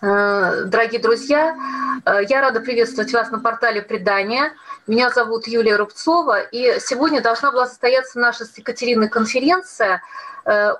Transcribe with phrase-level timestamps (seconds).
[0.00, 1.56] дорогие друзья.
[2.06, 4.52] Э, я рада приветствовать вас на портале «Предания».
[4.86, 10.02] Меня зовут Юлия Рубцова, и сегодня должна была состояться наша с Екатериной конференция,
[10.46, 10.72] э,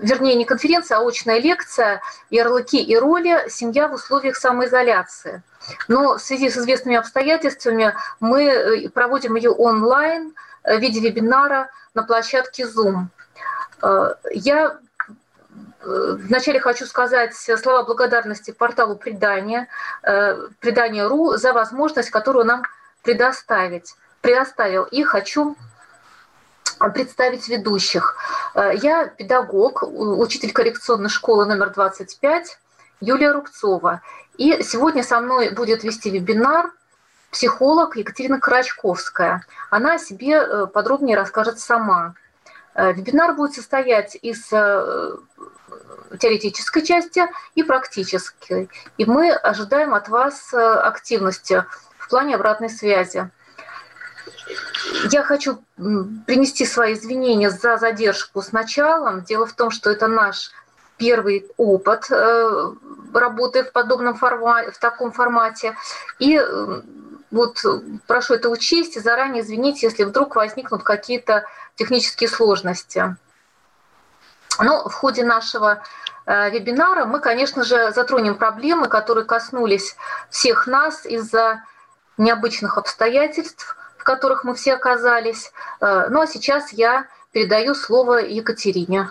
[0.00, 3.48] вернее, не конференция, а очная лекция «Ярлыки и роли.
[3.48, 5.42] Семья в условиях самоизоляции».
[5.86, 10.34] Но в связи с известными обстоятельствами мы э, проводим ее онлайн
[10.64, 13.06] в виде вебинара на площадке Zoom.
[14.32, 14.78] Я
[15.84, 19.68] Вначале хочу сказать слова благодарности порталу Предания,
[20.04, 22.62] э, Предания.ру за возможность, которую нам
[23.02, 24.84] предоставить, предоставил.
[24.84, 25.56] И хочу
[26.94, 28.16] представить ведущих.
[28.54, 32.58] Э, я педагог, учитель коррекционной школы номер 25
[33.00, 34.02] Юлия Рубцова.
[34.38, 36.70] И сегодня со мной будет вести вебинар
[37.32, 39.44] психолог Екатерина Карачковская.
[39.70, 42.14] Она о себе э, подробнее расскажет сама.
[42.74, 44.50] Вебинар будет состоять из
[46.18, 47.22] теоретической части
[47.54, 48.68] и практической.
[48.98, 51.64] И мы ожидаем от вас э, активности
[51.98, 53.30] в плане обратной связи.
[55.10, 55.62] Я хочу
[56.26, 59.22] принести свои извинения за задержку с началом.
[59.22, 60.50] Дело в том, что это наш
[60.98, 62.72] первый опыт э,
[63.14, 65.74] работы в подобном формате, в таком формате.
[66.18, 66.82] И э,
[67.30, 67.64] вот
[68.06, 71.44] прошу это учесть и заранее извините, если вдруг возникнут какие-то
[71.76, 73.16] технические сложности.
[74.60, 75.82] Но в ходе нашего
[76.26, 79.96] э, вебинара мы, конечно же, затронем проблемы, которые коснулись
[80.30, 81.62] всех нас из-за
[82.18, 85.52] необычных обстоятельств, в которых мы все оказались.
[85.80, 89.08] Э, ну а сейчас я передаю слово Екатерине.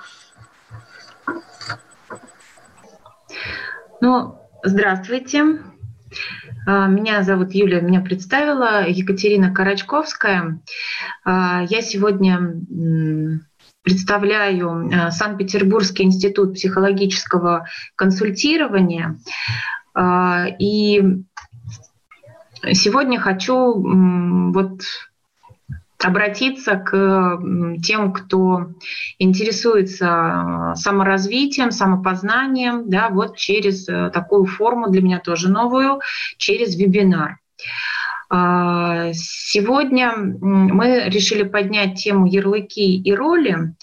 [3.99, 5.59] Ну, здравствуйте.
[6.67, 10.59] Э, меня зовут Юлия, меня представила Екатерина Карачковская.
[11.25, 12.39] Я сегодня
[13.83, 19.19] представляю э, Санкт-Петербургский институт психологического консультирования.
[19.95, 21.01] Э, и
[22.73, 24.81] сегодня хочу вот
[26.03, 27.39] обратиться к
[27.83, 28.71] тем, кто
[29.19, 36.01] интересуется саморазвитием, самопознанием, да, вот через э, такую форму для меня тоже новую,
[36.37, 37.37] через вебинар.
[38.33, 43.75] А, сегодня мы решили поднять тему ярлыки и роли,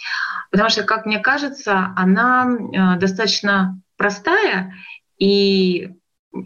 [0.50, 4.74] потому что, как мне кажется, она а, достаточно простая,
[5.18, 5.90] и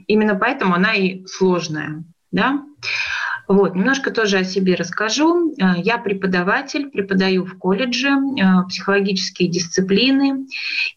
[0.08, 2.02] именно поэтому она и сложная.
[2.32, 2.64] Да?
[3.46, 5.54] Вот, немножко тоже о себе расскажу.
[5.60, 8.10] А, я преподаватель, преподаю в колледже
[8.66, 10.48] психологические дисциплины.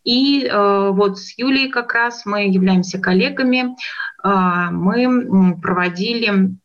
[0.03, 3.75] И вот с Юлей как раз мы являемся коллегами.
[4.23, 6.57] Мы проводили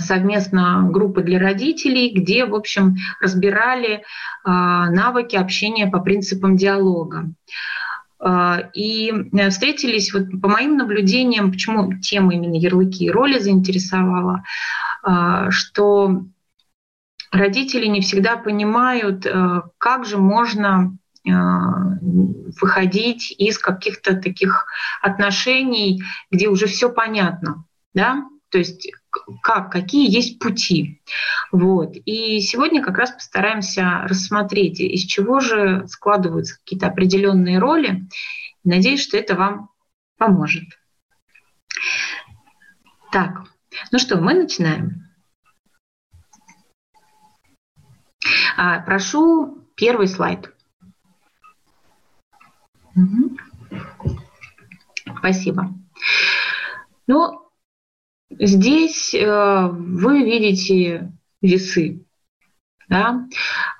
[0.00, 4.04] совместно группы для родителей, где, в общем, разбирали
[4.44, 7.30] а, навыки общения по принципам диалога.
[8.18, 14.44] А, и э, встретились, вот по моим наблюдениям, почему тема именно ярлыки и роли заинтересовала,
[15.50, 16.22] что
[17.30, 20.96] родители не всегда понимают, э, как же можно
[22.60, 24.66] выходить из каких-то таких
[25.00, 27.64] отношений, где уже все понятно,
[27.94, 28.92] да, то есть
[29.42, 31.02] как, какие есть пути.
[31.52, 31.94] Вот.
[32.04, 38.08] И сегодня как раз постараемся рассмотреть, из чего же складываются какие-то определенные роли.
[38.64, 39.70] Надеюсь, что это вам
[40.16, 40.64] поможет.
[43.12, 43.44] Так,
[43.92, 45.04] ну что, мы начинаем.
[48.56, 50.52] А, прошу первый слайд.
[52.96, 53.36] Угу.
[55.18, 55.74] Спасибо.
[57.06, 57.43] Ну,
[58.30, 62.04] Здесь э, вы видите весы.
[62.88, 63.26] Да?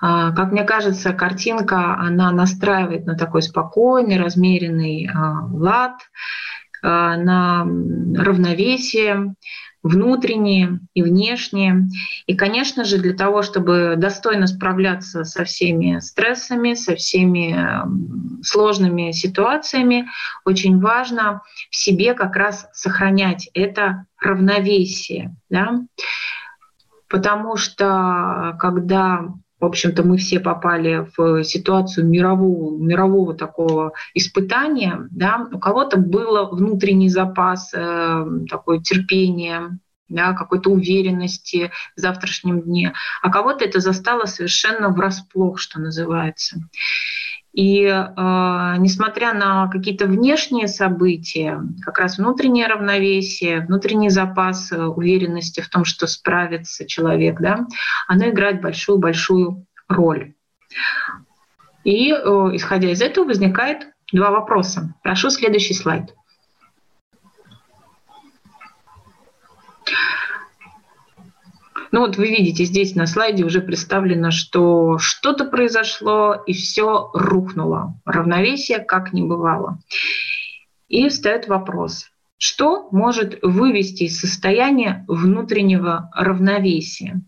[0.00, 5.98] А, как мне кажется, картинка, она настраивает на такой спокойный, размеренный а, лад,
[6.82, 9.34] а, на равновесие,
[9.82, 11.88] внутренние и внешние.
[12.26, 17.54] И, конечно же, для того, чтобы достойно справляться со всеми стрессами, со всеми
[18.42, 20.08] сложными ситуациями,
[20.46, 25.34] очень важно в себе как раз сохранять это равновесие.
[25.50, 25.80] Да?
[27.08, 29.28] Потому что когда
[29.60, 35.08] в общем-то, мы все попали в ситуацию мирового, мирового такого испытания.
[35.10, 35.48] Да?
[35.50, 39.78] У кого-то было внутренний запас, э, такое терпение,
[40.08, 42.92] да, какой-то уверенности в завтрашнем дне,
[43.22, 46.58] а кого-то это застало совершенно врасплох, что называется.
[47.54, 55.60] И э, несмотря на какие-то внешние события, как раз внутреннее равновесие, внутренний запас э, уверенности
[55.60, 57.66] в том, что справится человек, да,
[58.08, 60.34] оно играет большую-большую роль.
[61.84, 62.16] И э,
[62.54, 64.92] исходя из этого возникает два вопроса.
[65.04, 66.12] Прошу следующий слайд.
[71.94, 78.00] Ну вот вы видите, здесь на слайде уже представлено, что что-то произошло и все рухнуло.
[78.04, 79.78] Равновесие как не бывало.
[80.88, 82.06] И встает вопрос,
[82.36, 87.20] что может вывести из состояния внутреннего равновесия?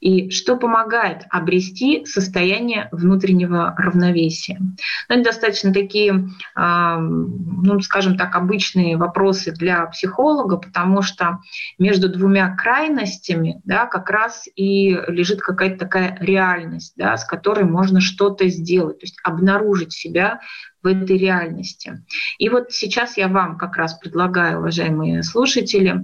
[0.00, 4.56] И что помогает обрести состояние внутреннего равновесия.
[4.58, 4.66] Но
[5.08, 11.40] ну, это достаточно такие, ну, скажем так, обычные вопросы для психолога, потому что
[11.78, 18.00] между двумя крайностями да, как раз и лежит какая-то такая реальность, да, с которой можно
[18.00, 20.40] что-то сделать, то есть обнаружить себя
[20.82, 22.02] в этой реальности.
[22.38, 26.02] И вот сейчас я вам как раз предлагаю, уважаемые слушатели, а,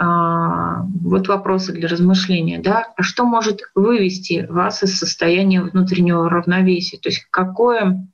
[0.00, 7.08] вот вопросы для размышления, да, а что может вывести вас из состояния внутреннего равновесия, то
[7.08, 8.06] есть какое,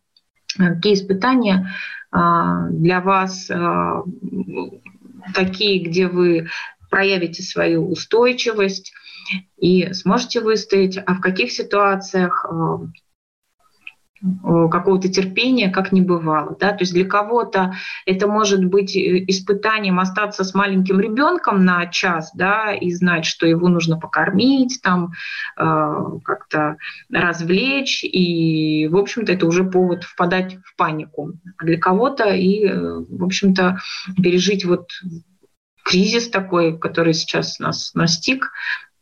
[0.57, 1.75] какие испытания
[2.11, 4.03] а, для вас а,
[5.35, 6.49] такие, где вы
[6.89, 8.95] проявите свою устойчивость
[9.59, 12.87] и сможете выстоять, а в каких ситуациях Э,
[14.43, 16.57] какого-то терпения, как не бывало.
[16.59, 16.71] Да?
[16.71, 17.75] То есть для кого-то
[18.07, 23.47] это может быть э, испытанием остаться с маленьким ребенком на час да, и знать, что
[23.47, 25.13] его нужно покормить, там,
[25.59, 25.95] э,
[26.25, 26.77] как-то
[27.11, 31.33] развлечь, и, в общем-то, это уже повод впадать в панику.
[31.59, 33.79] А для кого-то и, э, в общем-то,
[34.17, 34.89] пережить вот
[35.85, 38.53] кризис такой, который сейчас нас настиг,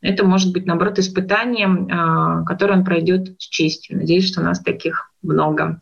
[0.02, 3.96] это может быть, наоборот, испытанием, а, которое он пройдет с честью.
[3.96, 5.80] Надеюсь, что у нас таких много.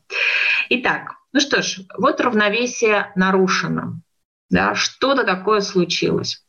[0.68, 4.00] Итак, ну что ж, вот равновесие нарушено.
[4.50, 6.44] Да, что-то такое случилось.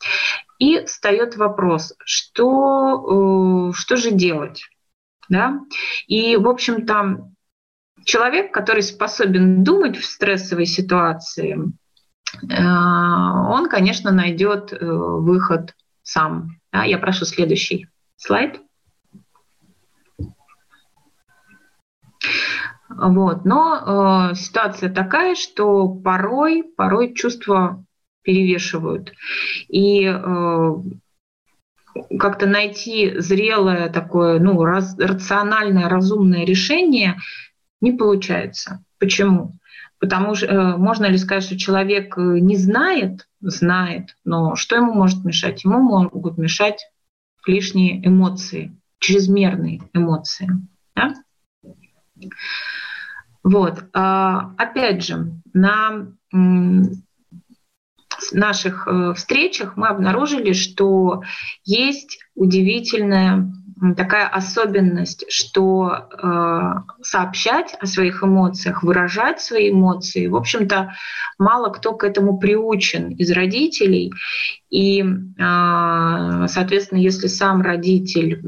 [0.57, 4.63] И встает вопрос, что, э, что же делать?
[5.29, 5.59] Да?
[6.07, 7.29] И, в общем-то,
[8.03, 11.57] человек, который способен думать в стрессовой ситуации,
[12.49, 15.75] э, он, конечно, найдет э, выход
[16.11, 16.49] сам.
[16.73, 17.87] Да, я прошу следующий
[18.17, 18.59] слайд.
[22.89, 23.45] Вот.
[23.45, 27.85] Но э, ситуация такая, что порой, порой чувства
[28.23, 29.13] перевешивают.
[29.69, 30.73] И э,
[32.19, 37.17] как-то найти зрелое такое, ну, раз, рациональное, разумное решение
[37.79, 38.83] не получается.
[38.99, 39.53] Почему?
[40.01, 44.93] Потому что э, можно ли сказать, что человек э, не знает, знает, но что ему
[44.93, 45.63] может мешать?
[45.63, 46.89] Ему могут мешать
[47.45, 50.49] лишние эмоции, чрезмерные эмоции.
[50.95, 51.13] Да?
[53.43, 53.85] Вот.
[53.93, 56.07] А, опять же, на
[58.31, 61.21] наших э, встречах мы обнаружили, что
[61.63, 63.53] есть удивительная
[63.97, 66.61] такая особенность, что э,
[67.01, 70.93] сообщать о своих эмоциях, выражать свои эмоции, в общем-то,
[71.39, 74.13] мало кто к этому приучен из родителей.
[74.69, 78.39] И, э, соответственно, если сам родитель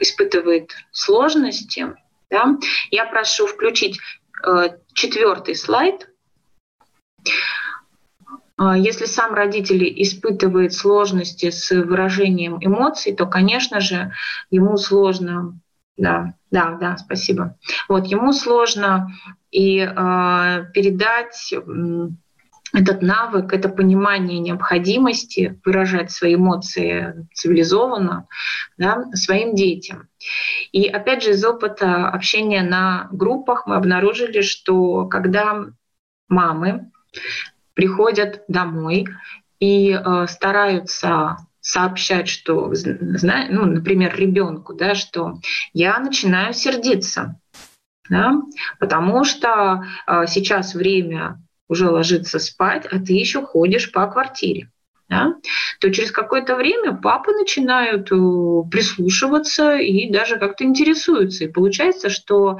[0.00, 1.94] испытывает сложности,
[2.28, 2.56] да,
[2.90, 4.00] я прошу включить
[4.44, 6.08] э, четвертый слайд.
[8.56, 14.12] А, если сам родитель испытывает сложности с выражением эмоций, то, конечно же,
[14.50, 15.58] ему сложно,
[15.96, 17.56] да, да, да, спасибо.
[17.88, 19.12] Вот ему сложно
[19.50, 21.52] и э, передать
[22.72, 28.26] этот навык, это понимание необходимости выражать свои эмоции цивилизованно
[28.76, 30.08] да, своим детям.
[30.72, 35.66] И опять же, из опыта общения на группах мы обнаружили, что когда
[36.28, 36.90] мамы
[37.76, 39.06] приходят домой
[39.60, 45.40] и э, стараются сообщать, что, ну, например, ребенку, да, что
[45.72, 47.38] я начинаю сердиться,
[48.08, 48.40] да,
[48.80, 54.70] потому что э, сейчас время уже ложиться спать, а ты еще ходишь по квартире
[55.08, 55.34] да,
[55.80, 58.14] то через какое-то время папы начинают э,
[58.70, 61.44] прислушиваться и даже как-то интересуются.
[61.44, 62.58] И получается, что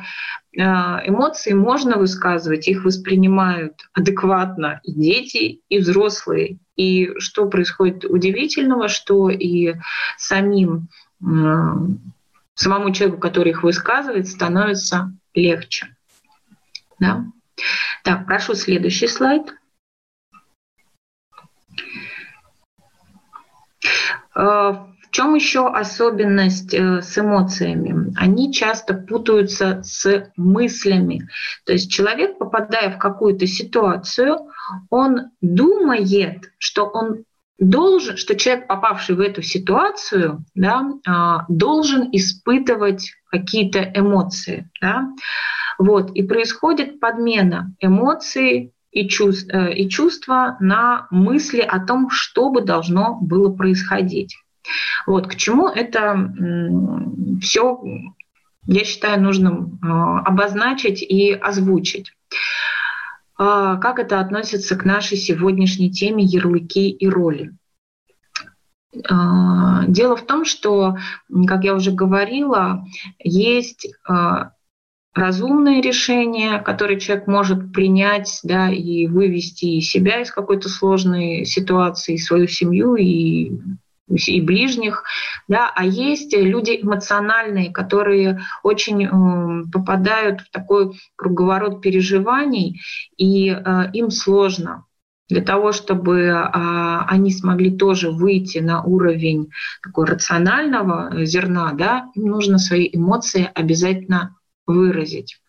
[0.56, 6.58] эмоции можно высказывать, их воспринимают адекватно и дети, и взрослые.
[6.76, 9.74] И что происходит удивительного, что и
[10.16, 10.88] самим
[12.54, 15.94] самому человеку, который их высказывает, становится легче.
[16.98, 17.26] Да?
[18.02, 19.54] Так, прошу следующий слайд.
[24.34, 28.12] В чем еще особенность э, с эмоциями?
[28.16, 31.26] Они часто путаются с мыслями.
[31.64, 34.40] То есть человек, попадая в какую-то ситуацию,
[34.90, 37.24] он думает, что он
[37.58, 44.70] должен, что человек, попавший в эту ситуацию, да, а, должен испытывать какие-то эмоции.
[44.82, 45.08] Да?
[45.78, 52.50] Вот, и происходит подмена эмоций и, чувств, э, и чувства на мысли о том, что
[52.50, 54.36] бы должно было происходить.
[55.06, 56.32] Вот, к чему это
[57.40, 57.80] все,
[58.66, 62.12] я считаю, нужно а, обозначить и озвучить.
[63.38, 67.52] А, как это относится к нашей сегодняшней теме ярлыки и роли?
[69.08, 70.96] А, дело в том, что,
[71.46, 72.84] как я уже говорила,
[73.18, 73.88] есть
[75.14, 82.46] разумное решение, которое человек может принять да, и вывести себя из какой-то сложной ситуации, свою
[82.48, 83.52] семью и
[84.08, 85.04] и ближних,
[85.48, 92.80] да, а есть люди эмоциональные, которые очень э, попадают в такой круговорот переживаний,
[93.16, 94.84] и э, им сложно.
[95.28, 99.50] Для того, чтобы э, они смогли тоже выйти на уровень
[99.82, 104.36] такой рационального зерна, да, им нужно свои эмоции обязательно
[104.66, 105.40] выразить.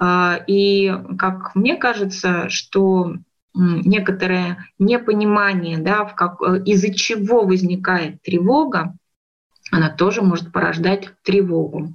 [0.00, 3.14] Э, и как мне кажется, что
[3.54, 8.94] некоторое непонимание, да, э, из-за чего возникает тревога,
[9.70, 11.92] она тоже может порождать тревогу.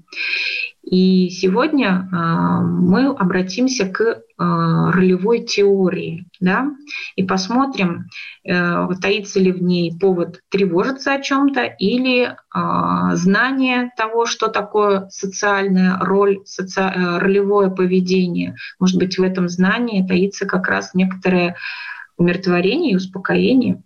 [0.83, 6.71] И сегодня а, мы обратимся к а, ролевой теории да,
[7.15, 8.05] и посмотрим,
[8.45, 15.09] э, таится ли в ней повод тревожиться о чем-то или а, знание того, что такое
[15.09, 16.79] социальная роль, соци...
[16.79, 18.55] Э, ролевое поведение.
[18.79, 21.57] Может быть, в этом знании таится как раз некоторое
[22.17, 23.83] умиротворение и успокоение.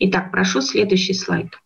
[0.00, 1.58] Итак, прошу следующий слайд.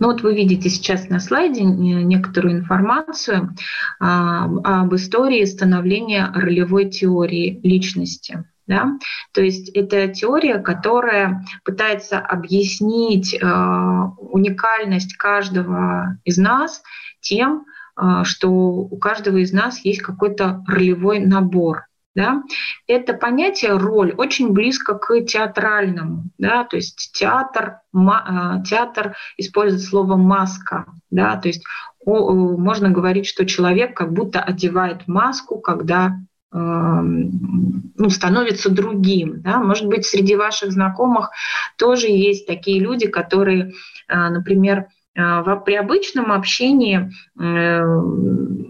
[0.00, 3.54] Ну вот вы видите сейчас на слайде некоторую информацию
[4.00, 8.44] а, об истории становления ролевой теории личности.
[8.66, 8.98] Да?
[9.32, 16.82] То есть это теория, которая пытается объяснить э, уникальность каждого из нас
[17.20, 17.66] тем,
[18.00, 21.84] э, что у каждого из нас есть какой-то ролевой набор.
[22.14, 22.42] Да?
[22.86, 26.24] Это понятие роль очень близко к театральному.
[26.38, 26.64] Да?
[26.64, 30.86] То есть театр, э, театр использует слово маска.
[31.10, 31.36] Да?
[31.36, 31.64] То есть
[32.04, 36.18] о, можно говорить, что человек как будто одевает маску, когда
[36.52, 39.42] эм, ну, становится другим.
[39.42, 39.58] Да?
[39.58, 41.30] Может быть, среди ваших знакомых
[41.78, 43.72] тоже есть такие люди, которые,
[44.08, 47.10] э, например, э, при обычном общении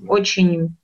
[0.07, 0.77] очень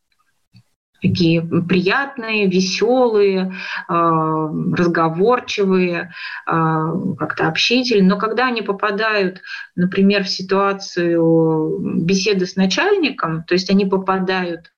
[1.01, 3.55] такие приятные, веселые,
[3.89, 6.13] а, разговорчивые,
[6.47, 8.09] а, как-то общительные.
[8.09, 9.41] Но когда они попадают,
[9.77, 14.73] например, в ситуацию беседы с начальником, то есть они попадают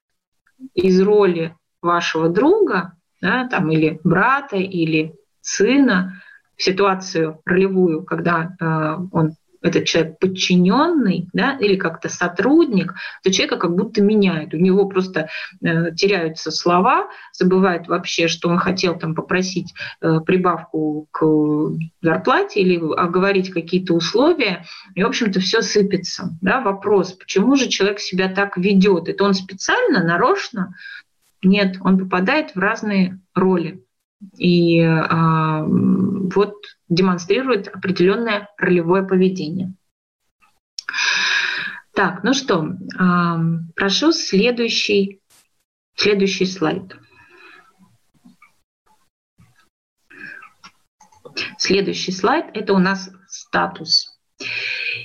[0.73, 6.21] из роли вашего друга, да, там, или брата, или сына,
[6.55, 12.93] в ситуацию ролевую, когда э, он этот человек подчиненный да, или как-то сотрудник,
[13.23, 14.53] то человека как будто меняет.
[14.53, 15.29] У него просто
[15.61, 21.25] э, теряются слова, забывает вообще, что он хотел там попросить э, прибавку к
[22.01, 24.65] зарплате или оговорить какие-то условия,
[24.95, 26.37] и, в общем-то, все сыпется.
[26.41, 26.61] Да?
[26.61, 29.07] Вопрос, почему же человек себя так ведет?
[29.07, 30.75] Это он специально, нарочно?
[31.41, 33.83] Нет, он попадает в разные роли.
[34.37, 36.55] И э, вот
[36.89, 39.73] демонстрирует определенное ролевое поведение.
[41.95, 42.75] Так, ну что,
[43.75, 45.21] прошу следующий,
[45.95, 46.97] следующий слайд.
[51.57, 54.19] Следующий слайд– это у нас статус.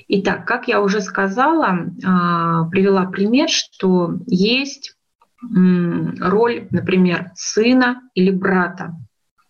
[0.09, 4.95] Итак, как я уже сказала, а, привела пример, что есть
[5.41, 8.97] роль, например, сына или брата.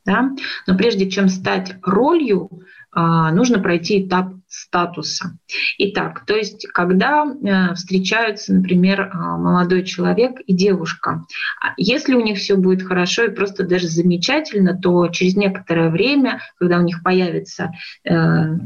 [0.08, 0.30] Да?
[0.66, 2.48] Но прежде чем стать ролью,
[2.90, 5.36] а, нужно пройти этап статуса.
[5.76, 11.26] Итак, то есть когда э, встречаются, например, а, молодой человек и девушка,
[11.62, 16.40] а если у них все будет хорошо и просто даже замечательно, то через некоторое время,
[16.58, 17.72] когда у них появятся
[18.04, 18.14] э,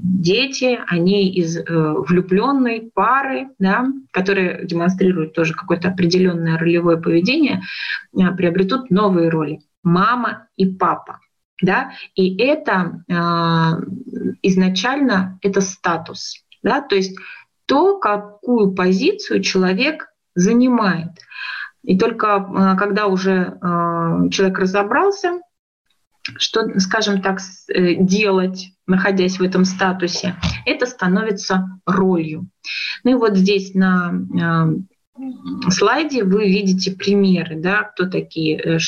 [0.04, 7.62] дети, они из э, влюбленной пары, да, которые демонстрируют тоже какое-то определенное ролевое поведение,
[8.12, 11.20] приобретут новые роли мама и папа.
[11.62, 11.92] Да?
[12.14, 13.14] И это э,
[14.42, 16.44] изначально это статус.
[16.62, 16.80] Да?
[16.82, 17.16] То есть
[17.66, 21.10] то, какую позицию человек занимает.
[21.84, 25.40] И только э, когда уже э, человек разобрался,
[26.36, 32.48] что, скажем так, делать, находясь в этом статусе, это становится ролью.
[33.02, 34.14] Ну и вот здесь на
[35.70, 38.78] слайде вы видите примеры, да, кто такие,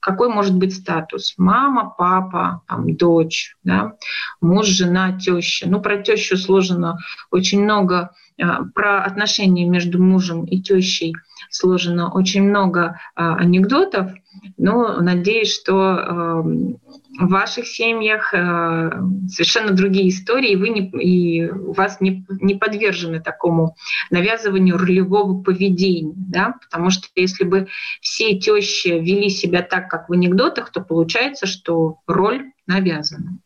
[0.00, 1.34] какой может быть статус?
[1.36, 3.94] Мама, папа, там, дочь, да,
[4.40, 5.68] муж, жена, теща.
[5.68, 6.98] Ну, про тещу сложено
[7.30, 8.10] очень много,
[8.74, 11.14] про отношения между мужем и тещей
[11.50, 14.12] сложено очень много анекдотов,
[14.56, 16.80] ну, надеюсь, что эм,
[17.18, 18.90] в ваших семьях э,
[19.28, 23.76] совершенно другие истории, и, вы не, и у вас не, не подвержены такому
[24.10, 26.12] навязыванию ролевого поведения.
[26.16, 26.54] Да?
[26.62, 27.68] Потому что если бы
[28.00, 33.38] все тещи вели себя так, как в анекдотах, то получается, что роль навязана.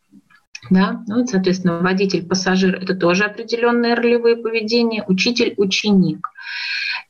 [0.71, 1.03] Да?
[1.09, 6.29] Ну, соответственно, водитель, пассажир– это тоже определенные ролевые поведения, учитель, ученик.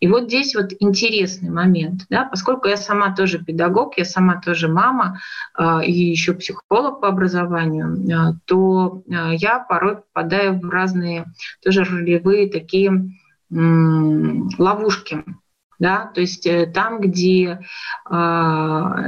[0.02, 4.66] И вот здесь вот интересный момент, да, поскольку я сама тоже педагог, я сама тоже
[4.66, 5.20] мама
[5.56, 11.26] э, и еще психолог по образованию, э, то э, я порой попадаю в разные
[11.62, 13.12] тоже ролевые такие
[13.48, 15.24] ловушки,
[15.78, 17.58] да, то есть э, там, где
[18.08, 18.14] э,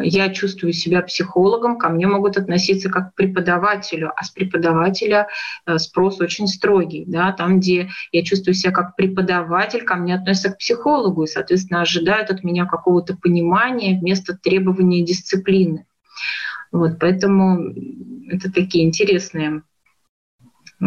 [0.02, 5.28] я чувствую себя психологом, ко мне могут относиться как к преподавателю, а с преподавателя
[5.66, 10.50] э, спрос очень строгий, да, там, где я чувствую себя как преподаватель, ко мне относятся
[10.50, 15.87] к психологу и, соответственно, ожидают от меня какого-то понимания вместо требования дисциплины.
[16.73, 17.73] Вот, поэтому
[18.28, 19.62] это такие интересные
[20.80, 20.85] э,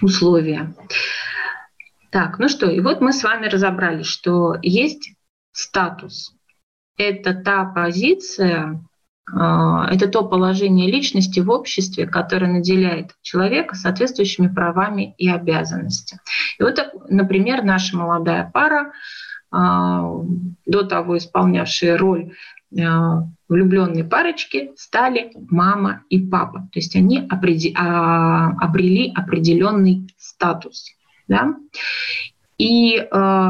[0.00, 0.74] условия.
[2.10, 5.12] Так, ну что, и вот мы с вами разобрали, что есть
[5.52, 6.34] статус.
[6.96, 8.82] Это та позиция,
[9.32, 16.20] а, это то положение личности в обществе, которое наделяет человека соответствующими правами и обязанностями.
[16.58, 18.92] И вот, например, наша молодая пара,
[19.50, 20.10] а,
[20.66, 22.32] до того исполнявшая роль
[22.78, 26.68] а, влюбленной парочки, стали мама и папа.
[26.72, 30.97] То есть они обрели определенный статус.
[31.28, 31.54] Да?
[32.58, 33.06] И э,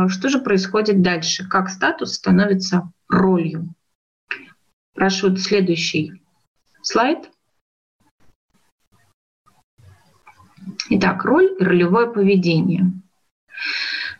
[0.08, 1.48] что же происходит дальше?
[1.48, 3.74] Как статус становится ролью?
[4.94, 6.20] Прошу следующий
[6.82, 7.30] слайд.
[10.90, 12.92] Итак, роль и ролевое поведение.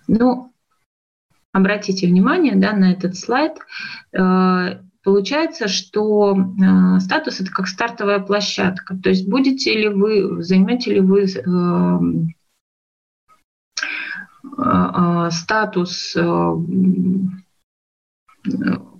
[0.07, 0.53] Ну,
[1.53, 3.59] обратите внимание да, на этот слайд.
[4.13, 8.97] Э, получается, что э, статус это как стартовая площадка.
[8.97, 11.99] То есть будете ли вы, займете ли вы э,
[15.31, 16.53] статус э,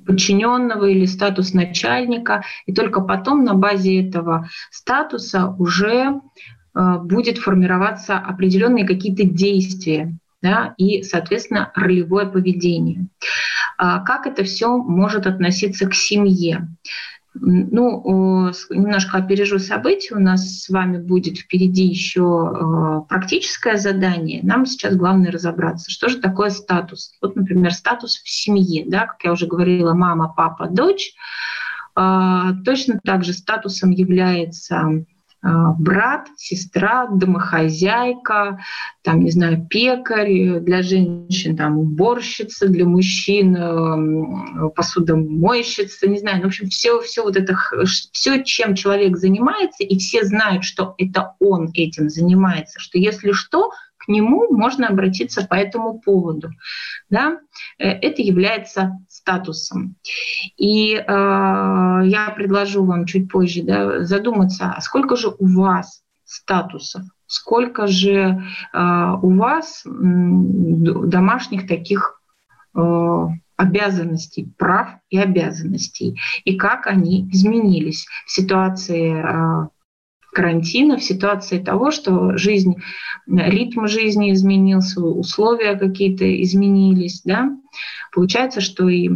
[0.07, 6.21] подчиненного или статус начальника, и только потом на базе этого статуса уже
[6.75, 13.09] будет формироваться определенные какие-то действия да, и, соответственно, ролевое поведение.
[13.77, 16.69] А как это все может относиться к семье?
[17.41, 20.15] Ну, немножко опережу события.
[20.15, 24.41] У нас с вами будет впереди еще э, практическое задание.
[24.43, 27.13] Нам сейчас главное разобраться, что же такое статус.
[27.21, 31.15] Вот, например, статус в семье, да, как я уже говорила, мама, папа, дочь.
[31.95, 35.05] А, точно так же статусом является
[35.43, 38.59] брат, сестра, домохозяйка,
[39.03, 46.45] там, не знаю, пекарь, для женщин там уборщица, для мужчин эм, посудомойщица, не знаю, ну,
[46.45, 51.35] в общем, все, все вот это, все, чем человек занимается, и все знают, что это
[51.39, 53.71] он этим занимается, что если что,
[54.09, 56.51] нему можно обратиться по этому поводу.
[57.11, 57.39] Да?
[57.79, 59.97] Э, это является статусом.
[60.57, 67.03] И э, я предложу вам чуть позже да, задуматься, а сколько же у вас статусов,
[67.27, 68.43] сколько же
[68.73, 72.21] э, у вас э, домашних таких
[72.75, 79.69] э, обязанностей, прав и обязанностей, и как они изменились в ситуации э,
[80.33, 82.77] карантина, в ситуации того, что жизнь,
[83.27, 87.51] ритм жизни изменился, условия какие-то изменились, да,
[88.13, 89.11] получается, что и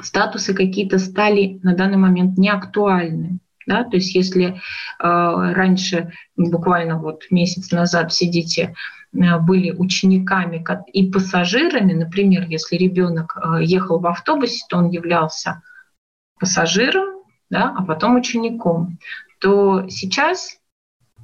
[0.00, 3.38] статусы какие-то стали на данный момент неактуальны.
[3.66, 3.84] Да?
[3.84, 4.54] То есть если э,
[4.98, 8.74] раньше, буквально вот месяц назад дети
[9.12, 15.62] э, были учениками и пассажирами, например, если ребенок э, ехал в автобусе, то он являлся
[16.40, 18.98] пассажиром, да, а потом учеником
[19.40, 20.58] то сейчас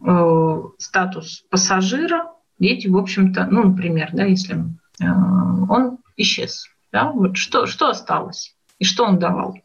[0.06, 7.36] э, статус пассажира дети, в общем-то, ну, например, да, если э, он исчез, да, вот
[7.36, 9.56] что, что осталось и что он давал.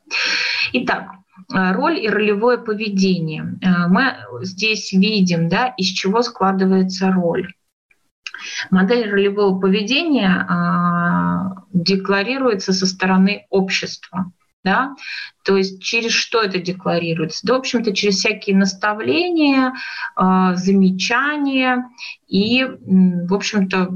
[0.73, 1.11] Итак,
[1.49, 3.57] роль и ролевое поведение.
[3.87, 7.51] Мы здесь видим, да, из чего складывается роль.
[8.69, 10.45] Модель ролевого поведения
[11.73, 14.31] декларируется со стороны общества.
[14.63, 14.95] Да?
[15.45, 17.47] То есть через что это декларируется?
[17.47, 19.73] Да, в общем-то, через всякие наставления,
[20.17, 21.89] э, замечания
[22.27, 23.89] и, в общем-то,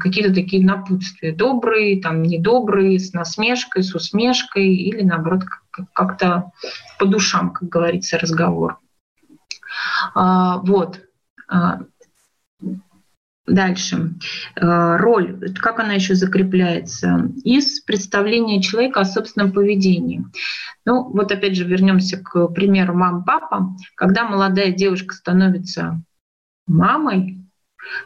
[0.00, 1.32] какие-то такие напутствия.
[1.32, 5.44] Добрые, там, недобрые, с насмешкой, с усмешкой или, наоборот,
[5.94, 6.50] как-то
[6.98, 8.78] по душам, как говорится, разговор.
[10.14, 11.00] А, вот.
[13.50, 14.14] Дальше.
[14.54, 17.32] Э, роль, как она еще закрепляется?
[17.42, 20.24] Из представления человека о собственном поведении.
[20.84, 23.76] Ну, вот опять же вернемся к примеру мам-папа.
[23.96, 26.00] Когда молодая девушка становится
[26.68, 27.38] мамой,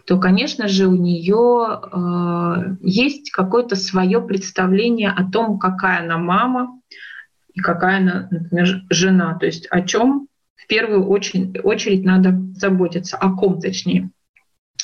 [0.07, 6.81] то, конечно же, у нее э, есть какое-то свое представление о том, какая она мама
[7.53, 9.37] и какая она, например, жена.
[9.39, 14.11] То есть о чем в первую очередь, очередь надо заботиться, о ком точнее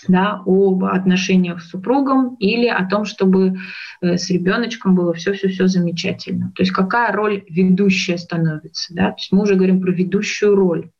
[0.09, 3.59] да, об отношениях с супругом или о том, чтобы
[4.01, 6.53] э, с ребеночком было все-все-все замечательно.
[6.55, 8.95] То есть какая роль ведущая становится.
[8.95, 9.11] Да?
[9.11, 10.91] То есть мы уже говорим про ведущую роль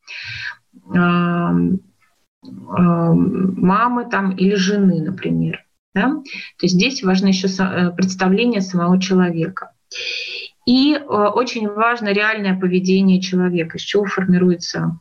[2.43, 5.65] мамы там или жены, например.
[5.95, 6.09] Да?
[6.09, 9.73] То есть здесь важно еще э, представление самого человека.
[10.67, 15.01] И э, очень важно реальное поведение человека, из чего формируется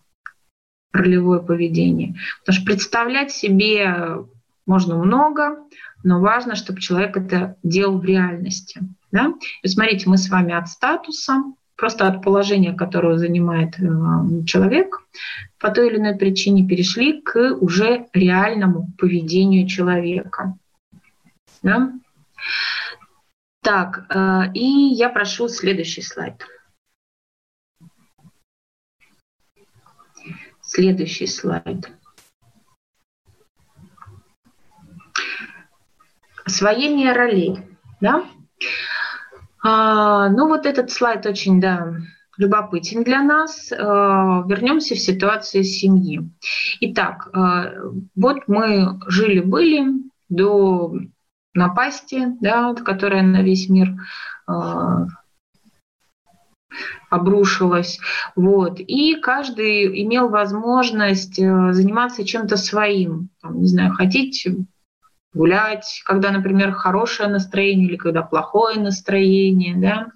[0.91, 2.15] ролевое поведение.
[2.39, 4.25] Потому что представлять себе
[4.65, 5.57] можно много,
[6.03, 8.81] но важно, чтобы человек это делал в реальности.
[9.11, 9.33] Да?
[9.63, 11.43] И смотрите, мы с вами от статуса,
[11.75, 15.01] просто от положения, которое занимает э, человек,
[15.59, 20.55] по той или иной причине перешли к уже реальному поведению человека.
[21.63, 21.91] Да?
[23.61, 26.45] Так, э, и я прошу следующий слайд.
[30.71, 31.89] Следующий слайд.
[36.45, 37.57] Освоение ролей.
[37.99, 38.25] Да?
[39.63, 41.95] А, ну вот этот слайд очень да,
[42.37, 43.71] любопытен для нас.
[43.71, 46.29] А, вернемся в ситуацию семьи.
[46.81, 47.73] Итак, а,
[48.15, 50.93] вот мы жили-были до
[51.55, 53.95] напасти, да, которая на весь мир
[54.45, 55.07] а,
[57.09, 57.99] обрушилась.
[58.35, 58.79] Вот.
[58.79, 63.29] И каждый имел возможность э, заниматься чем-то своим.
[63.41, 64.47] Там, не знаю, ходить
[65.33, 70.07] гулять, когда, например, хорошее настроение или когда плохое настроение, да,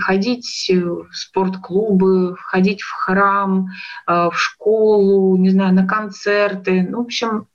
[0.00, 3.68] ходить в спортклубы, ходить в храм,
[4.06, 6.86] э, в школу, не знаю, на концерты.
[6.88, 7.48] Ну, в общем,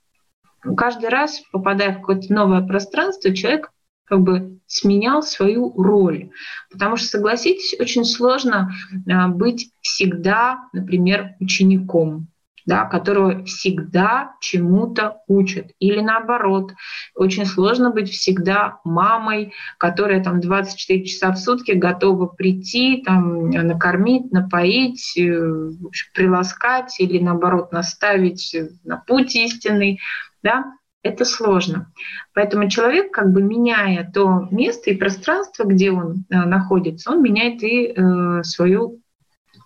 [0.76, 3.72] каждый раз, попадая в какое-то новое пространство, человек
[4.06, 6.32] как бы сменял свою роль.
[6.72, 8.72] Потому что, согласитесь, очень сложно
[9.10, 12.28] а, быть всегда, например, учеником
[12.66, 15.72] да, которого всегда чему-то учат.
[15.80, 16.74] Или наоборот,
[17.16, 24.32] очень сложно быть всегда мамой, которая там 24 часа в сутки готова прийти, там, накормить,
[24.32, 25.72] напоить, э,
[26.14, 30.00] приласкать или наоборот наставить на путь истинный.
[30.42, 30.74] Да?
[31.04, 31.92] Это сложно.
[32.34, 37.62] Поэтому человек, как бы меняя то место и пространство, где он э, находится, он меняет
[37.62, 39.02] и э, свою,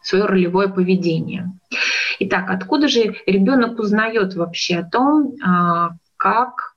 [0.02, 1.52] свое ролевое поведение.
[2.20, 6.76] Итак, откуда же ребенок узнает вообще о том, э, как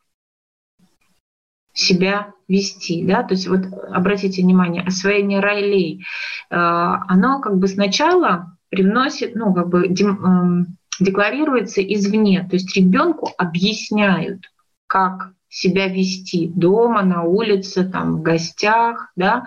[1.73, 6.05] себя вести, да, то есть вот обратите внимание, освоение ролей,
[6.51, 13.31] э, оно как бы сначала привносит, ну, как бы эм, декларируется извне, то есть ребенку
[13.39, 14.51] объясняют,
[14.87, 19.47] как себя вести дома, на улице, там, в гостях, да.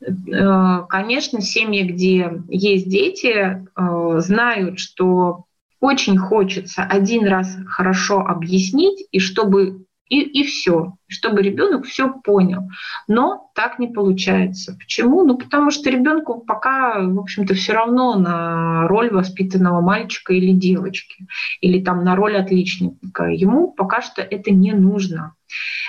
[0.00, 5.44] Э, конечно, семьи, где есть дети, э, знают, что
[5.80, 12.62] очень хочется один раз хорошо объяснить, и чтобы и, и все, чтобы ребенок все понял.
[13.06, 14.76] Но так не получается.
[14.78, 15.24] Почему?
[15.24, 21.26] Ну, потому что ребенку пока, в общем-то, все равно на роль воспитанного мальчика или девочки,
[21.60, 23.24] или там на роль отличника.
[23.24, 25.34] Ему пока что это не нужно.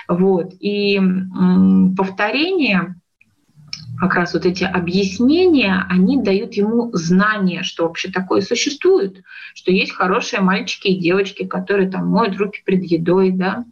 [0.08, 0.52] Вот.
[0.60, 1.00] И
[1.96, 2.96] повторение
[4.00, 9.22] как раз вот эти объяснения, они дают ему знание, что вообще такое существует,
[9.54, 13.66] что есть хорошие мальчики и девочки, которые там моют руки перед едой, да,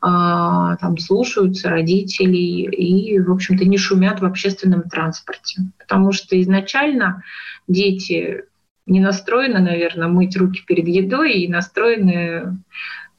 [0.00, 5.62] а, там слушаются родителей и, в общем-то, не шумят в общественном транспорте.
[5.78, 7.22] Потому что изначально
[7.66, 8.44] дети
[8.86, 12.58] не настроены, наверное, мыть руки перед едой и настроены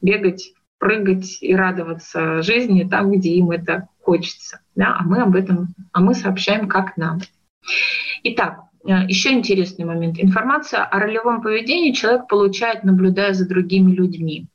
[0.02, 4.60] бегать прыгать и радоваться жизни там, где им это хочется.
[4.74, 4.96] Да?
[4.98, 7.20] А мы об этом, а мы сообщаем, как нам.
[8.24, 10.16] Итак, Э, Еще интересный момент.
[10.18, 14.46] Информация о ролевом поведении человек получает, наблюдая за другими людьми.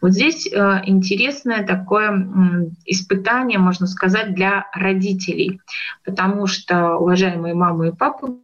[0.00, 5.60] Вот здесь э, интересное такое испытание, можно сказать, для родителей,
[6.04, 8.38] потому что, уважаемые мамы и папы,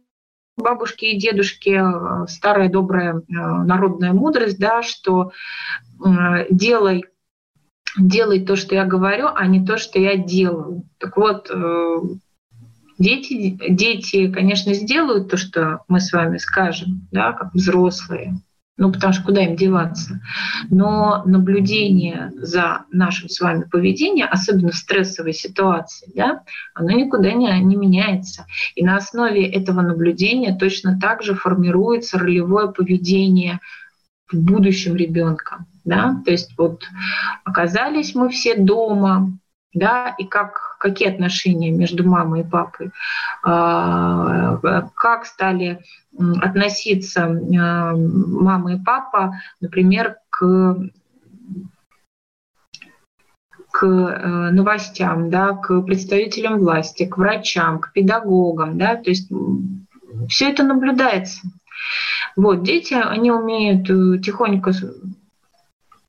[0.57, 5.31] бабушки и дедушки, э, старая добрая народная мудрость, да, что
[6.49, 7.05] делай
[7.97, 10.83] делай то, что я говорю, а не то, что я делаю.
[10.99, 11.49] Так вот,
[12.99, 18.41] Дети, дети, конечно, сделают то, что мы с вами скажем, да, как взрослые,
[18.75, 20.21] ну, потому что куда им деваться.
[20.69, 27.57] Но наблюдение за нашим с вами поведением, особенно в стрессовой ситуации, да, оно никуда не,
[27.61, 28.45] не меняется.
[28.75, 33.59] И на основе этого наблюдения точно так же формируется ролевое поведение
[34.29, 35.65] в будущем ребенка.
[35.89, 36.21] Да?
[36.23, 36.83] То есть вот
[37.43, 39.31] оказались мы все дома,
[39.73, 42.91] да, и как, какие отношения между мамой и папой,
[43.43, 44.57] а,
[44.95, 45.79] как стали
[46.41, 50.89] относиться а, мама и папа, например, к
[53.71, 59.31] к э, новостям, да, к представителям власти, к врачам, к педагогам, да, то есть
[60.27, 61.47] все это наблюдается.
[62.35, 64.71] Вот, дети, они умеют э, тихонько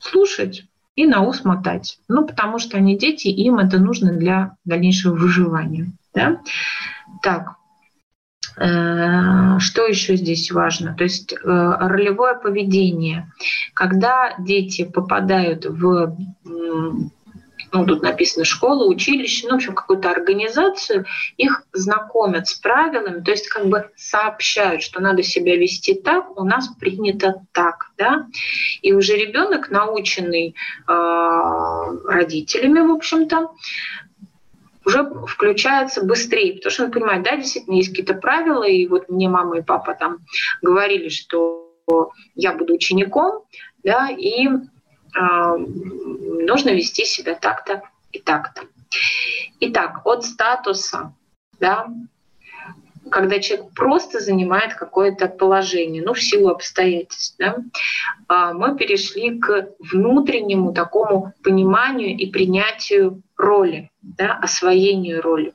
[0.00, 0.64] слушать,
[0.96, 1.98] и на ус мотать.
[2.08, 5.92] Ну, потому что они дети, им это нужно для дальнейшего выживания.
[6.14, 6.40] Да?
[7.22, 7.54] Так,
[8.56, 10.94] э, что еще здесь важно?
[10.94, 13.32] То есть э, ролевое поведение.
[13.72, 16.16] Когда дети попадают в
[17.72, 21.06] ну, тут написано школа, училище, ну, в общем, какую-то организацию,
[21.36, 26.44] их знакомят с правилами, то есть как бы сообщают, что надо себя вести так, у
[26.44, 28.26] нас принято так, да,
[28.82, 30.54] и уже ребенок, наученный
[30.88, 30.92] э,
[32.08, 33.50] родителями, в общем-то,
[34.84, 39.28] уже включается быстрее, потому что он понимает, да, действительно, есть какие-то правила, и вот мне
[39.28, 40.18] мама и папа там
[40.62, 41.66] говорили, что
[42.34, 43.44] я буду учеником,
[43.82, 44.48] да, и
[45.14, 48.62] нужно вести себя так-то и так-то.
[49.60, 51.14] Итак, от статуса,
[51.58, 51.88] да,
[53.10, 57.56] когда человек просто занимает какое-то положение, ну, в силу обстоятельств, да,
[58.28, 65.54] а, мы перешли к внутреннему такому пониманию и принятию роли, да, освоению роли.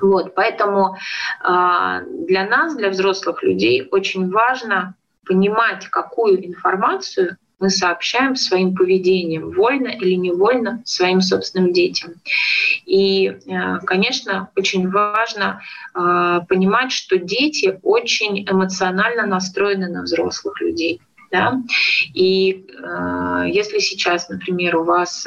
[0.00, 0.96] Вот, поэтому
[1.40, 9.50] а, для нас, для взрослых людей, очень важно понимать, какую информацию мы сообщаем своим поведением,
[9.50, 12.14] вольно или невольно, своим собственным детям.
[12.84, 15.62] И, э, конечно, очень важно
[15.94, 21.00] э, понимать, что дети очень эмоционально настроены на взрослых людей.
[21.30, 21.62] Да?
[22.12, 25.26] И э, если сейчас, например, у вас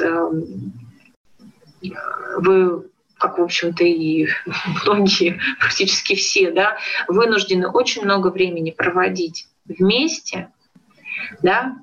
[2.38, 2.84] вы
[3.18, 4.28] как, в общем-то, и
[4.84, 10.50] многие, практически все, да, вынуждены очень много времени проводить вместе,
[11.42, 11.76] да,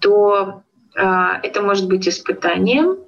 [0.00, 0.62] то
[0.96, 1.02] э,
[1.42, 2.98] это может быть испытанием,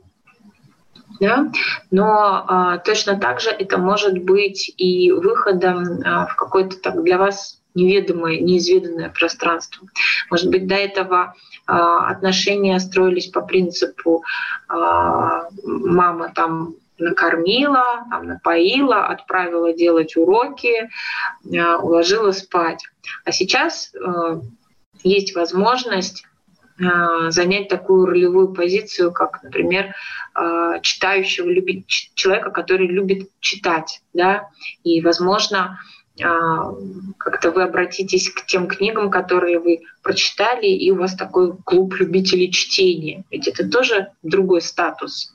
[1.21, 1.51] да?
[1.91, 7.19] но э, точно так же это может быть и выходом э, в какое-то так для
[7.19, 9.87] вас неведомое, неизведанное пространство.
[10.31, 11.35] Может быть, до этого
[11.67, 14.23] э, отношения строились по принципу
[14.69, 14.75] э,
[15.65, 20.89] мама там накормила, там, напоила, отправила делать уроки,
[21.53, 22.85] э, уложила спать.
[23.25, 24.41] А сейчас э,
[25.05, 26.25] есть возможность
[26.83, 29.95] а, занять такую ролевую позицию, как, например,
[30.35, 34.49] а, читающего любит, человека, который любит читать, да,
[34.83, 35.79] и, возможно,
[36.21, 36.73] а,
[37.19, 42.51] как-то вы обратитесь к тем книгам, которые вы прочитали, и у вас такой клуб любителей
[42.51, 43.25] чтения.
[43.31, 45.33] Ведь это тоже другой статус.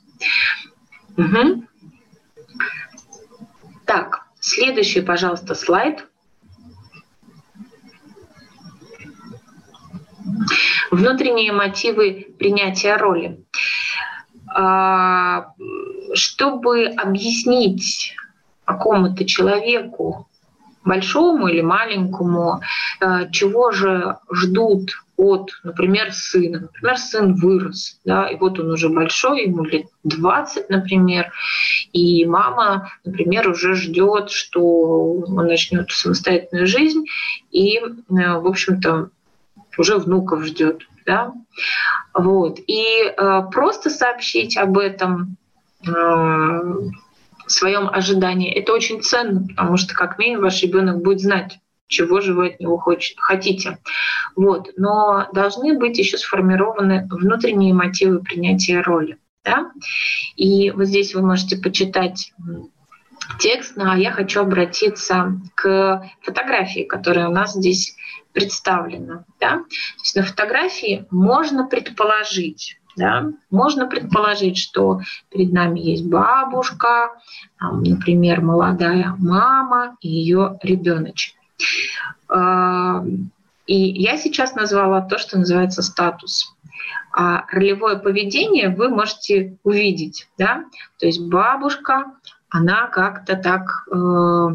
[1.16, 1.64] Угу.
[3.86, 6.09] Так, следующий, пожалуйста, слайд.
[10.92, 13.44] Внутренние мотивы принятия роли.
[14.56, 15.54] А,
[16.14, 18.16] чтобы объяснить
[18.66, 20.28] какому-то человеку,
[20.86, 22.62] большому или маленькому,
[23.02, 26.62] э, чего же ждут от, например, сына.
[26.62, 31.32] Например, сын вырос, да, и вот он уже большой, ему лет 20, например,
[31.92, 37.04] и мама, например, уже ждет, что он начнет самостоятельную жизнь,
[37.52, 39.10] и, э, в общем-то,
[39.80, 40.84] уже внуков ждет.
[41.06, 41.34] Да?
[42.14, 42.60] Вот.
[42.68, 45.38] И э, просто сообщить об этом
[45.88, 45.92] э,
[47.48, 52.34] своем ожидании, это очень ценно, потому что как минимум ваш ребенок будет знать, чего же
[52.34, 52.84] вы от него
[53.18, 53.80] хотите.
[54.36, 54.70] Вот.
[54.78, 59.18] Но должны быть еще сформированы внутренние мотивы принятия роли.
[59.44, 59.72] Да?
[60.36, 62.34] И вот здесь вы можете почитать
[63.38, 67.96] текст, но я хочу обратиться к фотографии, которая у нас здесь
[68.34, 69.26] представлена.
[69.40, 69.58] Да?
[69.58, 73.32] То есть на фотографии можно предположить, да?
[73.50, 77.12] Можно предположить, что перед нами есть бабушка,
[77.60, 81.36] например, молодая мама и ее ребеночек.
[82.28, 83.04] А,
[83.66, 86.56] и я сейчас назвала то, что называется статус.
[87.12, 90.28] А ролевое поведение вы можете увидеть.
[90.38, 90.66] Да?
[91.00, 92.06] То есть бабушка,
[92.50, 94.48] она как-то так э,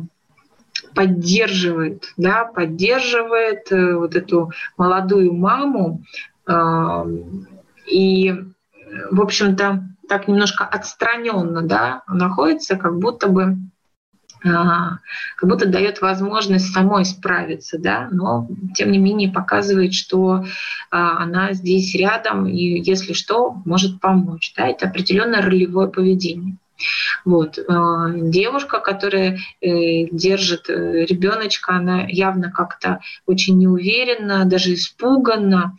[0.95, 6.03] поддерживает, да, поддерживает э, вот эту молодую маму.
[6.47, 7.05] Э,
[7.87, 8.35] и,
[9.11, 13.57] в общем-то, так немножко отстраненно да, находится, как будто бы
[14.43, 20.45] как будто дает возможность самой справиться, да, но тем не менее показывает, что
[20.91, 24.53] она здесь рядом и, если что, может помочь.
[24.55, 26.59] Да, это определенное ролевое поведение.
[27.25, 27.59] Вот.
[27.59, 35.77] А, девушка, которая э, держит э, ребеночка, она явно как-то очень неуверенно, даже испуганна,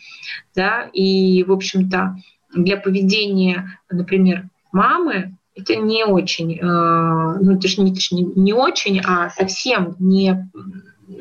[0.55, 2.15] да, и, в общем-то,
[2.53, 9.95] для поведения, например, мамы это не очень, э, ну, не, не, не очень, а совсем
[9.99, 10.49] не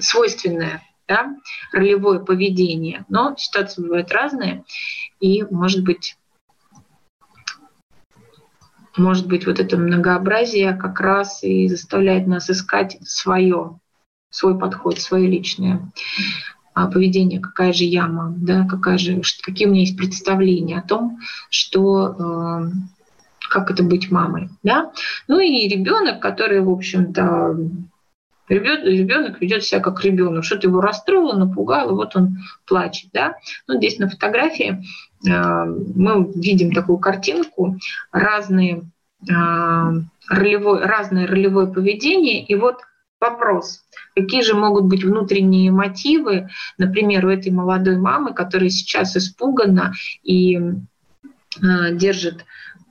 [0.00, 1.36] свойственное да,
[1.72, 3.04] ролевое поведение.
[3.08, 4.64] Но ситуации бывают разные,
[5.20, 6.16] и, может быть,
[8.96, 13.78] может быть, вот это многообразие как раз и заставляет нас искать свое,
[14.30, 15.92] свой подход, свое личное
[16.74, 20.86] а, поведение, какая же я мама, да, какая же, какие у меня есть представления о
[20.86, 22.70] том, что э,
[23.48, 24.92] как это быть мамой, да.
[25.28, 27.56] Ну и ребенок, который, в общем-то,
[28.46, 33.08] Ребенок ведет себя как ребенок, что-то его расстроило, напугало, вот он плачет.
[33.12, 33.36] Да?
[33.66, 34.84] Ну, здесь на фотографии
[35.24, 37.78] мы видим такую картинку,
[38.12, 38.90] разные,
[39.28, 39.32] э,
[40.28, 42.44] ролевое, разное ролевое поведение.
[42.44, 42.76] И вот
[43.20, 43.82] вопрос,
[44.14, 50.56] какие же могут быть внутренние мотивы, например, у этой молодой мамы, которая сейчас испугана и
[50.56, 50.72] э,
[51.92, 52.44] держит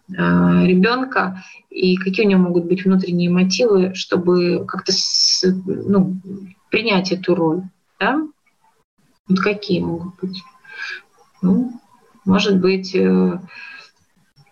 [0.09, 4.91] Э, ребенка и какие у него могут быть внутренние мотивы, чтобы как-то
[5.65, 6.17] ну,
[6.69, 7.63] принять эту роль.
[7.99, 8.21] Да?
[9.27, 10.43] Вот какие могут быть?
[11.41, 11.79] Ну,
[12.25, 13.39] может быть, э,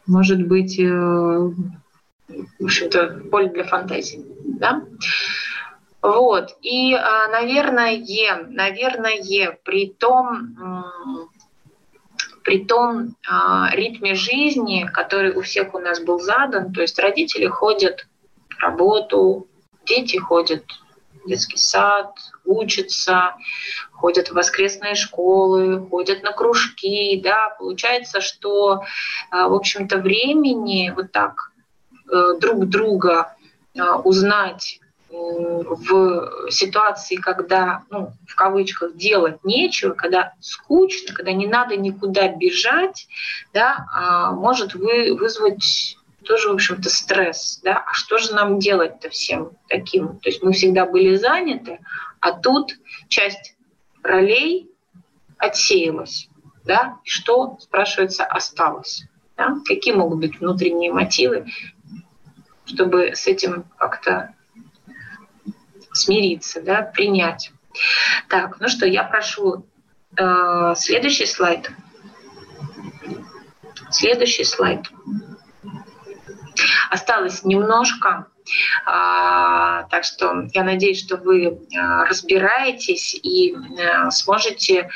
[0.07, 4.25] может быть, э, в общем-то, поле для фантазии.
[4.45, 4.83] Да?
[6.01, 6.57] Вот.
[6.61, 8.03] И, наверное,
[8.49, 9.21] наверное,
[9.63, 10.89] при том,
[12.43, 17.47] при том э, ритме жизни, который у всех у нас был задан, то есть родители
[17.47, 18.07] ходят
[18.49, 19.47] в работу,
[19.85, 20.63] дети ходят
[21.25, 22.13] детский сад,
[22.45, 23.35] учатся,
[23.91, 28.83] ходят в воскресные школы, ходят на кружки, да, получается, что,
[29.31, 31.51] э, в общем-то, времени вот так
[32.11, 33.35] э, друг друга
[33.75, 34.79] э, узнать
[35.11, 43.07] в ситуации, когда, ну, в кавычках, делать нечего, когда скучно, когда не надо никуда бежать,
[43.53, 47.59] да, а может вы, вызвать тоже, в общем-то, стресс.
[47.63, 47.83] Да?
[47.85, 50.19] А что же нам делать-то всем таким?
[50.19, 51.79] То есть мы всегда были заняты,
[52.19, 52.73] а тут
[53.07, 53.55] часть
[54.03, 54.69] ролей
[55.37, 56.29] отсеялась.
[56.63, 56.99] Да?
[57.03, 59.03] Что, спрашивается, осталось?
[59.37, 59.55] Да?
[59.65, 61.47] Какие могут быть внутренние мотивы,
[62.65, 64.35] чтобы с этим как-то
[65.93, 67.51] смириться, да, принять.
[68.29, 69.65] Так, ну что, я прошу
[70.17, 71.71] э, следующий слайд.
[73.89, 74.89] Следующий слайд.
[76.89, 78.27] Осталось немножко,
[78.85, 84.89] а, так что я надеюсь, что вы а, разбираетесь и а, сможете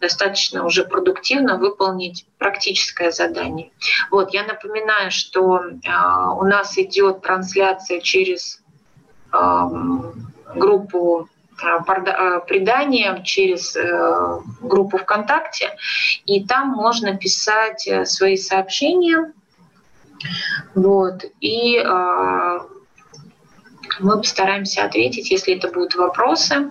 [0.00, 3.70] достаточно уже продуктивно выполнить практическое задание.
[4.10, 8.60] Вот, я напоминаю, что а, у нас идет трансляция через
[10.54, 11.28] группу
[11.62, 15.76] э, э, предания через э, группу ВКонтакте,
[16.26, 19.32] и там можно писать свои сообщения.
[20.74, 21.82] Вот, и
[23.98, 26.70] мы постараемся ответить, если это будут вопросы,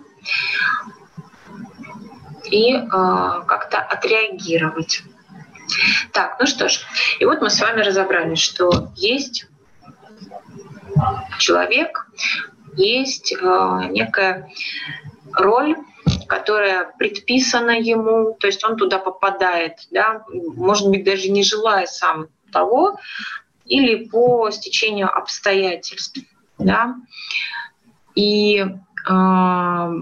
[2.45, 5.03] и как-то отреагировать.
[6.13, 6.79] Так, ну что ж,
[7.19, 9.47] и вот мы с вами разобрали, что есть
[11.37, 12.07] человек,
[12.75, 14.49] есть э, некая
[15.33, 15.75] роль,
[16.27, 22.27] которая предписана ему, то есть он туда попадает, да, может быть, даже не желая сам
[22.51, 22.99] того,
[23.65, 26.19] или по стечению обстоятельств.
[26.57, 26.95] Да.
[28.15, 28.65] И
[29.09, 29.93] э,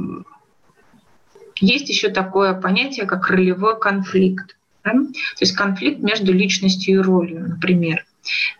[1.60, 4.58] есть еще такое понятие, как ролевой конфликт.
[4.84, 4.92] Да?
[4.92, 8.06] То есть конфликт между личностью и ролью, например.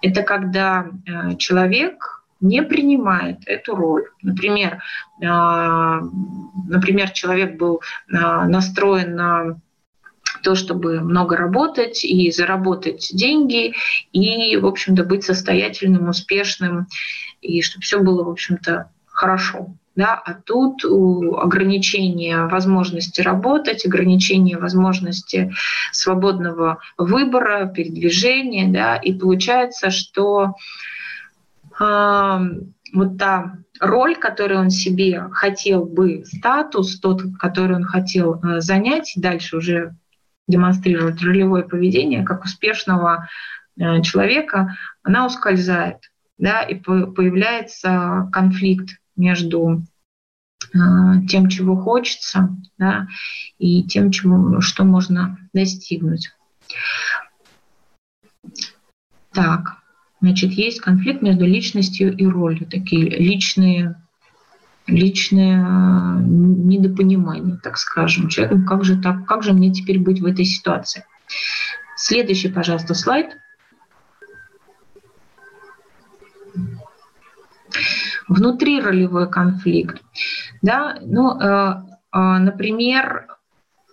[0.02, 4.06] Это когда э, человек не принимает эту роль.
[4.22, 4.82] Например,
[5.26, 6.02] а,
[6.68, 7.82] например человек был
[8.12, 9.60] а, настроен на
[10.48, 13.74] то, чтобы много работать и заработать деньги,
[14.14, 16.88] и, в общем-то, быть состоятельным, успешным,
[17.42, 19.76] и чтобы все было, в общем-то, хорошо.
[19.98, 20.14] Да?
[20.14, 25.52] А тут ограничение возможности работать, ограничение возможности
[25.92, 28.96] свободного выбора, передвижения, да?
[28.96, 30.54] и получается, что
[31.78, 32.40] э,
[32.94, 39.12] вот та роль, которую он себе хотел бы, статус тот, который он хотел э, занять,
[39.18, 39.94] дальше уже
[40.48, 43.28] демонстрировать ролевое поведение как успешного
[43.78, 45.98] э, человека, она ускользает,
[46.38, 49.84] да, и появляется конфликт между
[50.74, 50.78] э,
[51.28, 53.08] тем, чего хочется, да,
[53.58, 56.32] и тем, чего, что можно достигнуть.
[59.32, 59.78] Так,
[60.22, 64.02] значит, есть конфликт между личностью и ролью, такие личные
[64.88, 68.30] личное э, недопонимание, так скажем.
[68.30, 71.06] Человек, как же так, как же мне теперь быть в этой ситуации?
[71.96, 73.38] Следующий, пожалуйста, слайд.
[78.28, 80.02] Внутри ролевой конфликт.
[80.62, 80.98] Да?
[81.02, 81.84] Ну, э,
[82.14, 83.28] э, например,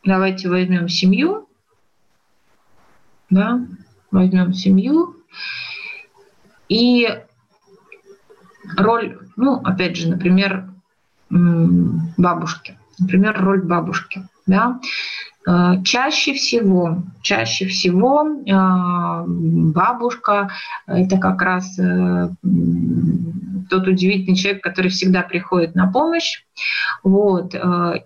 [0.04, 1.48] давайте возьмем семью.
[3.30, 3.66] Да?
[4.10, 5.16] Возьмем семью.
[6.68, 7.08] И
[8.76, 10.73] роль, ну, опять же, например,
[11.30, 12.78] бабушки.
[12.98, 14.26] Например, роль бабушки.
[14.46, 14.80] Да?
[15.46, 20.50] Э, чаще всего, чаще всего э, бабушка–
[20.86, 22.28] это как раз э,
[23.68, 26.44] тот удивительный человек, который всегда приходит на помощь,
[27.02, 27.54] вот,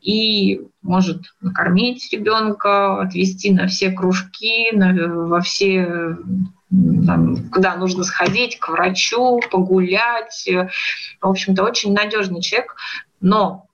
[0.02, 4.94] и может накормить ребенка, отвести на все кружки, на,
[5.26, 6.16] во все
[7.06, 10.48] там, куда нужно сходить, к врачу, погулять.
[11.20, 12.76] В общем-то, очень надежный человек,
[13.20, 13.66] но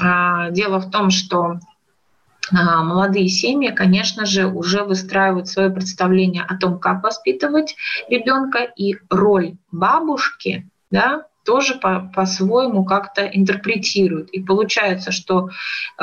[0.00, 1.58] а, дело в том, что
[2.50, 7.76] а, молодые семьи, конечно же, уже выстраивают свое представление о том, как воспитывать
[8.08, 14.30] ребенка, и роль бабушки, да, тоже по- по-своему как-то интерпретируют.
[14.30, 16.02] И получается, что э,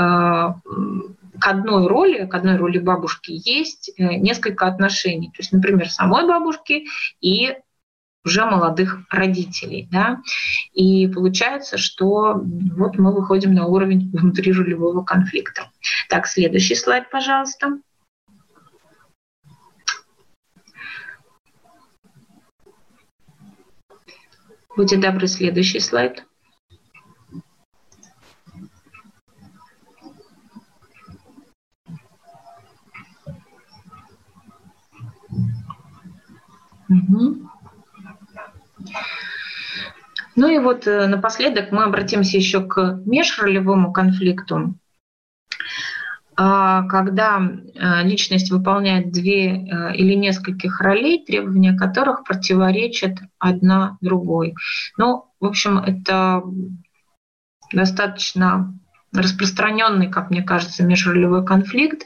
[1.40, 5.28] к одной роли, к одной роли бабушки есть э, несколько отношений.
[5.28, 6.88] То есть, например, самой бабушки
[7.22, 7.56] и
[8.26, 9.88] уже молодых родителей.
[9.92, 10.22] Да?
[10.74, 12.42] И получается, что
[12.76, 15.72] вот мы выходим на уровень внутриролевого конфликта.
[16.10, 17.80] Так, следующий слайд, пожалуйста.
[24.76, 26.26] Будьте добры, следующий слайд.
[36.90, 37.50] Угу.
[40.40, 44.74] Ну и вот э, напоследок мы обратимся еще к межролевому конфликту.
[46.38, 54.56] А, когда э, личность выполняет две э, или нескольких ролей, требования которых противоречат одна другой.
[54.98, 56.42] Ну, в общем, это
[57.74, 58.74] достаточно
[59.12, 62.06] распространенный, как мне кажется, межролевой конфликт,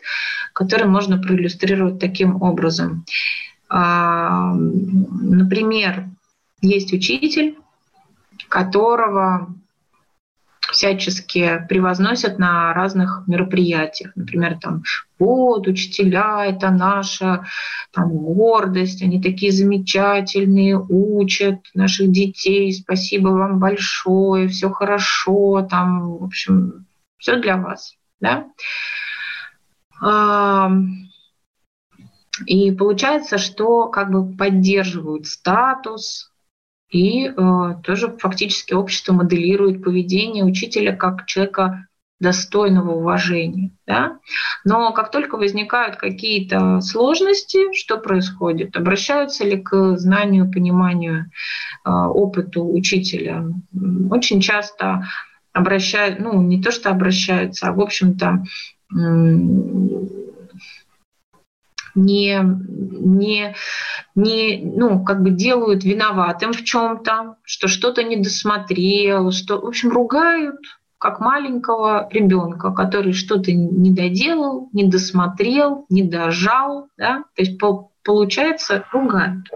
[0.54, 3.06] который можно проиллюстрировать таким образом.
[3.70, 6.08] А, например,
[6.62, 7.58] есть учитель,
[8.50, 9.54] которого
[10.72, 14.14] всячески превозносят на разных мероприятиях.
[14.16, 14.84] Например, там,
[15.20, 17.46] вот, учителя, это наша
[17.92, 26.24] там, гордость, они такие замечательные, учат наших детей, спасибо вам большое, все хорошо, там, в
[26.24, 26.86] общем,
[27.18, 27.96] все для вас.
[28.20, 28.48] Да?
[32.48, 36.33] И получается, что как бы поддерживают статус,
[36.94, 37.34] и э,
[37.84, 41.88] тоже фактически общество моделирует поведение учителя как человека
[42.20, 43.72] достойного уважения.
[43.88, 44.20] Да?
[44.64, 48.78] Но как только возникают какие-то сложности, что происходит?
[48.78, 51.32] Обращаются ли к знанию, пониманию,
[51.84, 53.44] э, опыту учителя?
[54.12, 55.08] Очень часто
[55.52, 58.44] обращают, ну не то что обращаются, а в общем-то
[61.96, 63.56] не, не,
[64.16, 69.90] не, ну, как бы делают виноватым в чем-то, что что-то не досмотрел, что, в общем,
[69.90, 70.60] ругают
[70.98, 77.92] как маленького ребенка, который что-то не доделал, не досмотрел, не дожал, да, то есть по,
[78.06, 79.50] получается ругают.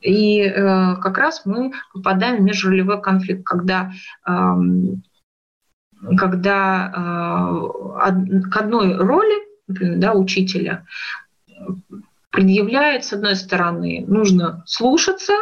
[0.00, 3.92] И э, как раз мы попадаем в межролевой конфликт, когда
[4.26, 4.32] э,
[6.18, 6.92] когда
[8.10, 10.86] э, к одной роли, например, да, учителя,
[12.30, 15.34] предъявляет, с одной стороны, нужно слушаться,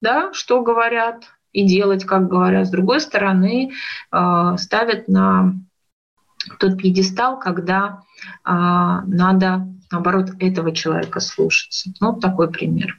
[0.00, 1.24] да, что говорят,
[1.56, 2.66] и делать, как говорят.
[2.66, 3.72] С другой стороны,
[4.12, 5.54] э, ставят на
[6.58, 11.90] тот пьедестал, когда э, надо, наоборот, этого человека слушаться.
[11.98, 12.98] Ну, вот такой пример.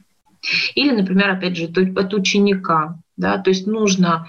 [0.74, 2.98] Или, например, опять же, от ученика.
[3.16, 4.28] Да, то есть нужно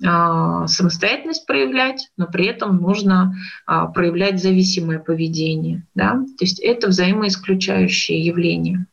[0.00, 3.34] самостоятельность проявлять, но при этом нужно
[3.66, 5.82] а, проявлять зависимое поведение.
[5.94, 6.12] Да?
[6.38, 8.86] То есть это взаимоисключающее явление.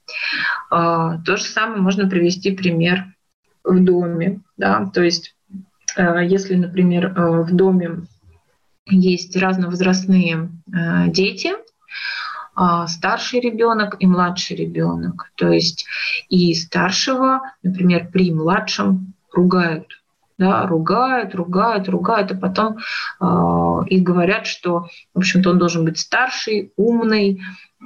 [0.72, 3.06] А, то же самое можно привести пример
[3.64, 4.42] в доме.
[4.58, 4.90] Да?
[4.94, 5.36] То есть
[5.98, 8.02] если, например, в доме
[8.86, 10.50] есть разновозрастные
[11.08, 11.54] дети,
[12.88, 15.32] старший ребенок и младший ребенок.
[15.36, 15.86] То есть
[16.28, 19.88] и старшего, например, при младшем ругают
[20.38, 22.78] да, ругают, ругают, ругают, а потом
[23.22, 27.42] э, и говорят, что, в общем-то, он должен быть старший, умный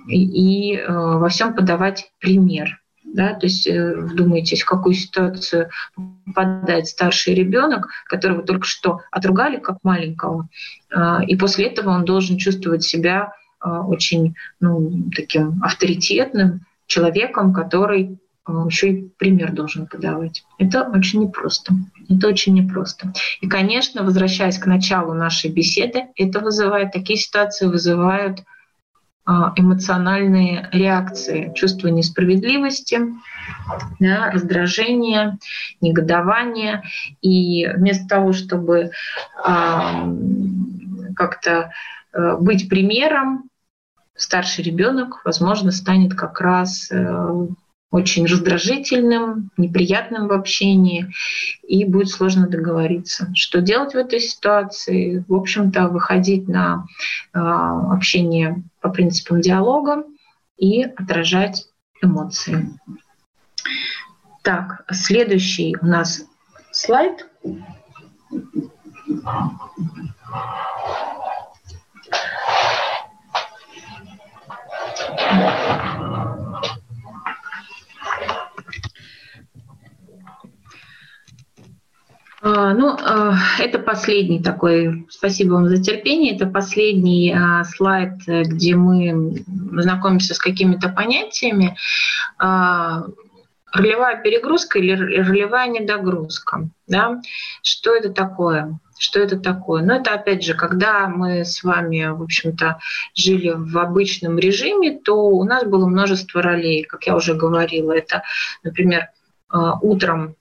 [0.07, 2.81] и, и э, во всем подавать пример.
[3.11, 5.69] Да, то есть э, в какую ситуацию
[6.25, 10.47] попадает старший ребенок, которого только что отругали как маленького,
[10.93, 13.33] э, и после этого он должен чувствовать себя
[13.63, 18.19] э, очень ну, таким авторитетным человеком, который
[18.67, 20.43] еще и пример должен подавать.
[20.57, 21.73] Это очень непросто.
[22.09, 23.13] Это очень непросто.
[23.41, 28.43] И, конечно, возвращаясь к началу нашей беседы, это вызывает, такие ситуации вызывают
[29.25, 32.99] а, эмоциональные реакции, чувство несправедливости,
[33.99, 35.37] да, раздражение,
[35.81, 36.83] негодование.
[37.21, 38.91] И вместо того, чтобы э,
[41.15, 41.71] как-то
[42.11, 43.49] э, быть примером,
[44.15, 47.47] старший ребенок, возможно, станет как раз э,
[47.91, 51.11] очень раздражительным, неприятным в общении,
[51.67, 53.31] и будет сложно договориться.
[53.33, 55.23] Что делать в этой ситуации?
[55.27, 56.85] В общем-то, выходить на
[57.33, 60.03] э, общение по принципам диалога
[60.57, 61.67] и отражать
[62.01, 62.69] эмоции.
[64.43, 66.25] Так, следующий у нас
[66.71, 67.27] слайд.
[75.31, 75.88] А,
[82.41, 89.43] ну, а, это последний такой, спасибо вам за терпение, это последний а, слайд, где мы
[89.81, 91.75] знакомимся с какими-то понятиями.
[93.71, 96.69] Ролевая перегрузка или ролевая недогрузка.
[96.87, 97.21] Да?
[97.61, 98.79] Что это такое?
[98.97, 99.83] Что это такое?
[99.83, 102.79] Ну, это опять же, когда мы с вами, в общем-то,
[103.13, 107.91] жили в обычном режиме, то у нас было множество ролей, как я уже говорила.
[107.91, 108.23] Это,
[108.63, 109.09] например,
[109.81, 110.35] утром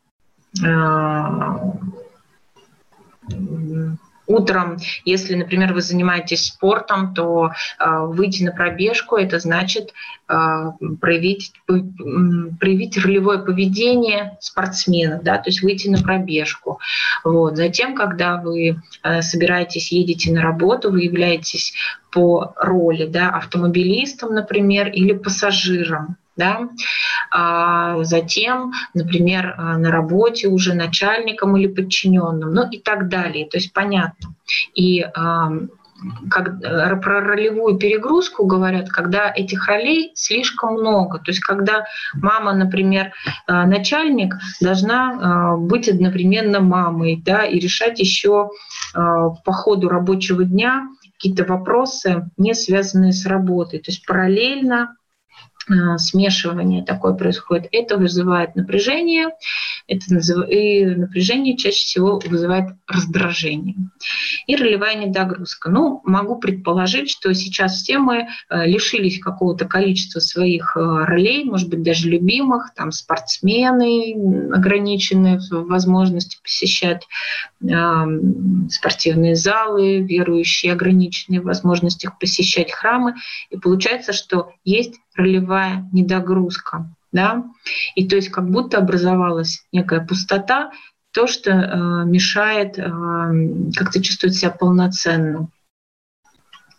[4.28, 9.92] утром, если, например, вы занимаетесь спортом, то э, выйти на пробежку это значит
[10.28, 16.78] э, проявить, проявить ролевое поведение спортсмена, да, то есть выйти на пробежку.
[17.24, 17.56] Вот.
[17.56, 21.74] Затем, когда вы э, собираетесь, едете на работу, вы являетесь
[22.12, 26.68] по роли да, автомобилистом, например, или пассажиром да,
[27.30, 33.46] а затем, например, а, на работе уже начальником или подчиненным, ну и так далее.
[33.46, 34.34] То есть понятно.
[34.74, 35.50] И а,
[36.30, 41.18] как, э, про ролевую перегрузку говорят, когда этих ролей слишком много.
[41.18, 43.12] То есть когда мама, например,
[43.48, 48.50] э, начальник, должна быть одновременно мамой да, и решать еще
[48.94, 53.80] по ходу рабочего дня какие-то вопросы, не связанные с работой.
[53.80, 54.94] То есть параллельно
[55.98, 59.28] смешивание такое происходит, это вызывает напряжение,
[59.86, 60.04] это
[60.48, 63.76] и напряжение чаще всего вызывает раздражение.
[64.46, 65.70] И ролевая недогрузка.
[65.70, 71.68] Ну, могу предположить, что сейчас все мы э, лишились какого-то количества своих э, ролей, может
[71.68, 74.14] быть, даже любимых, там спортсмены
[74.52, 77.06] ограниченные в возможности посещать
[78.70, 83.14] спортивные залы, верующие ограниченные в возможностях посещать храмы.
[83.50, 86.94] И получается, что есть ролевая недогрузка.
[87.12, 87.44] Да?
[87.94, 90.70] И то есть как будто образовалась некая пустота,
[91.12, 92.82] то, что э, мешает э,
[93.74, 95.48] как-то чувствовать себя полноценно.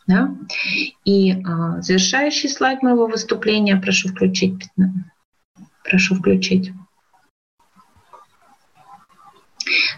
[0.07, 0.35] Да?
[1.03, 4.67] И э, завершающий слайд моего выступления, прошу включить.
[5.83, 6.71] Прошу включить.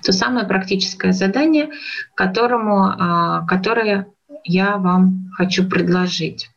[0.04, 1.70] То самое практическое задание,
[2.16, 4.08] которому, э, которое
[4.44, 6.50] я вам хочу предложить.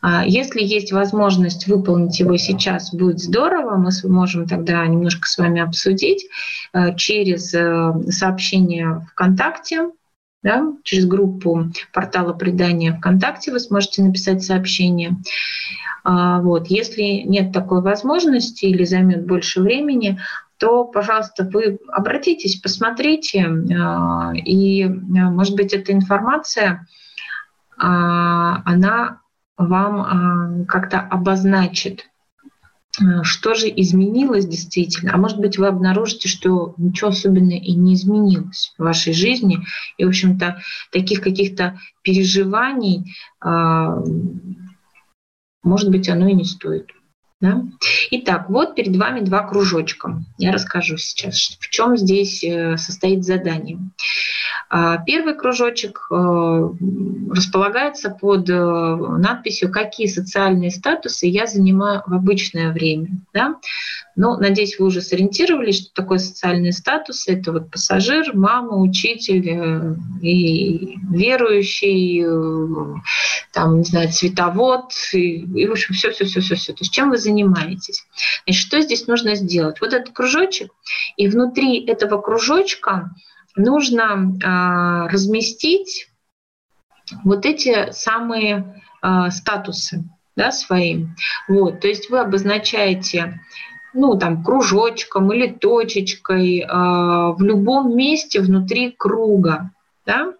[0.00, 3.76] А если есть возможность выполнить его сейчас, будет здорово.
[3.76, 6.26] Мы сможем тогда немножко с вами обсудить
[6.72, 9.90] э, через э, сообщение ВКонтакте.
[10.40, 15.16] Да, через группу портала предания ВКонтакте вы сможете написать сообщение.
[16.04, 16.68] А, вот.
[16.68, 20.20] Если нет такой возможности или займет больше времени,
[20.58, 23.48] то, пожалуйста, вы обратитесь, посмотрите,
[24.44, 26.86] и, может быть, эта информация,
[27.76, 29.20] она
[29.58, 32.06] вам как-то обозначит
[33.00, 35.12] Э, что же изменилось действительно.
[35.14, 39.64] А может быть, вы обнаружите, что ничего особенного и не изменилось в вашей жизни.
[39.96, 40.60] И, в общем-то,
[40.92, 44.02] таких каких-то переживаний, а,
[45.62, 46.90] может быть, оно и не стоит.
[47.40, 47.62] Да?
[48.10, 50.20] Итак, вот перед вами два кружочка.
[50.38, 53.78] Я расскажу сейчас, в чем здесь э, состоит задание.
[54.70, 56.14] А, первый кружочек э,
[57.30, 63.08] располагается под э, надписью «Какие социальные статусы я занимаю в обычное время?».
[63.32, 63.54] Да?
[64.20, 67.34] Ну, надеюсь, вы уже сориентировались, что такое социальные статусы.
[67.34, 72.24] Это вот пассажир, мама, учитель э, и верующий,
[73.52, 76.72] там, не знаю, цветовод, и, и в общем, все, все, все, все, все.
[76.72, 78.04] То есть чем вы занимаетесь?
[78.44, 79.80] Значит, что здесь нужно сделать?
[79.80, 80.72] Вот этот кружочек,
[81.16, 83.14] и внутри этого кружочка
[83.54, 86.08] нужно а, разместить
[87.22, 90.02] вот эти самые а, статусы
[90.38, 91.06] да, свои.
[91.48, 93.40] Вот, то есть вы обозначаете
[93.98, 99.70] ну, там, кружочком или точечкой э, в любом месте внутри круга.
[100.06, 100.32] Да?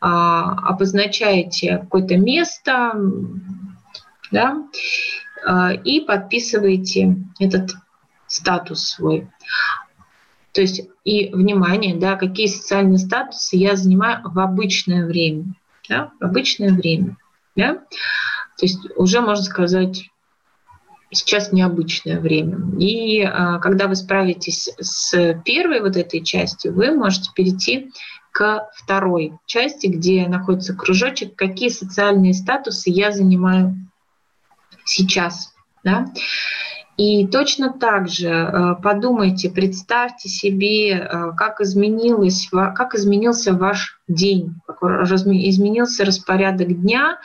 [0.00, 2.94] Э, обозначаете какое-то место
[4.30, 4.62] да?
[5.46, 7.72] э, и подписываете этот
[8.26, 9.28] статус свой.
[10.52, 15.46] То есть и внимание, да, какие социальные статусы я занимаю в обычное время,
[15.88, 17.16] да, в обычное время,
[17.56, 17.74] да.
[18.56, 20.10] То есть уже можно сказать
[21.14, 22.58] сейчас необычное время.
[22.78, 27.90] И а, когда вы справитесь с первой вот этой частью, вы можете перейти
[28.32, 33.76] к второй части, где находится кружочек, какие социальные статусы я занимаю
[34.84, 35.54] сейчас.
[35.84, 36.06] Да?
[36.96, 44.54] И точно так же э, подумайте, представьте себе, э, как, изменилось, как изменился ваш день,
[44.66, 47.18] как изменился распорядок дня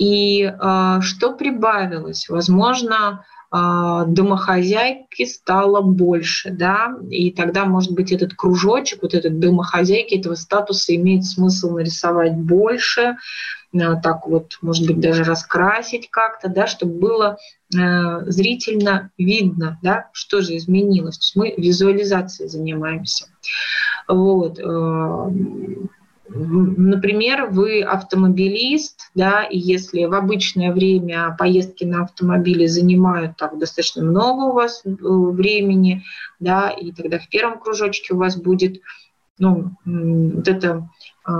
[0.00, 2.28] и э, что прибавилось.
[2.28, 10.36] Возможно, домохозяйки стало больше, да, и тогда, может быть, этот кружочек, вот этот домохозяйки, этого
[10.36, 13.16] статуса имеет смысл нарисовать больше,
[13.72, 17.38] так вот, может быть, даже раскрасить как-то, да, чтобы было
[17.70, 21.18] зрительно видно, да, что же изменилось.
[21.18, 23.26] То есть мы визуализацией занимаемся.
[24.06, 24.60] Вот.
[26.32, 34.04] Например, вы автомобилист, да, и если в обычное время поездки на автомобиле занимают так достаточно
[34.04, 36.04] много у вас э, времени,
[36.38, 38.80] да, и тогда в первом кружочке у вас будет
[39.38, 40.88] ну, вот эта
[41.26, 41.32] э,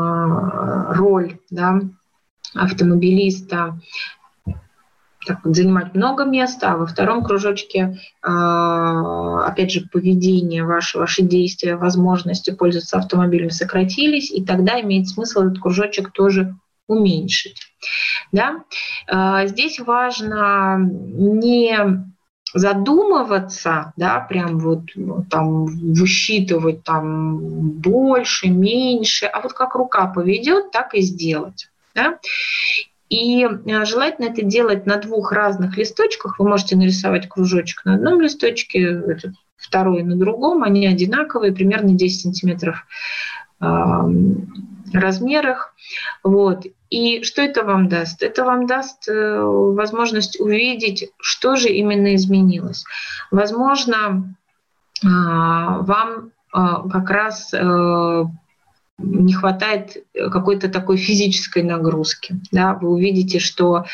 [0.94, 1.80] роль, да,
[2.54, 3.78] автомобилиста
[5.44, 12.50] занимать много места, а во втором кружочке, а, опять же, поведение ваше, ваши действия, возможности
[12.50, 16.54] пользоваться автомобилем сократились, и тогда имеет смысл этот кружочек тоже
[16.86, 17.60] уменьшить.
[18.32, 18.64] Да?
[19.06, 22.04] А, здесь важно не
[22.52, 30.70] задумываться, да, прям вот ну, там высчитывать там больше, меньше, а вот как рука поведет,
[30.72, 31.68] так и сделать.
[31.94, 32.18] Да?
[33.10, 36.38] И э, желательно это делать на двух разных листочках.
[36.38, 39.02] Вы можете нарисовать кружочек на одном листочке,
[39.58, 40.62] второй на другом.
[40.62, 42.86] Они одинаковые, примерно 10 сантиметров
[44.92, 45.74] размерах.
[46.22, 46.64] Вот.
[46.88, 48.22] И что это вам даст?
[48.22, 52.84] Это вам даст э, возможность увидеть, что же именно изменилось.
[53.30, 54.34] Возможно,
[55.04, 58.24] а, вам а, как раз э,
[59.02, 62.40] не хватает какой-то такой физической нагрузки.
[62.52, 62.74] Да?
[62.74, 63.84] Вы увидите, что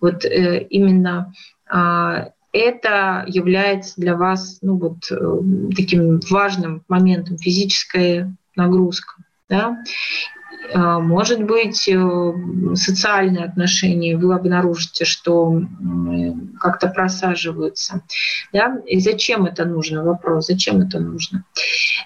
[0.00, 1.32] вот э, именно
[1.72, 5.38] э, это является для вас ну, вот, э,
[5.74, 9.14] таким важным моментом, физическая нагрузка.
[9.48, 9.78] Да?
[10.74, 12.32] А, может быть, э,
[12.74, 15.62] социальные отношения, вы обнаружите, что
[16.60, 18.02] как-то просаживаются.
[18.52, 18.78] Да?
[18.86, 20.04] И зачем это нужно?
[20.04, 21.44] Вопрос, зачем это нужно?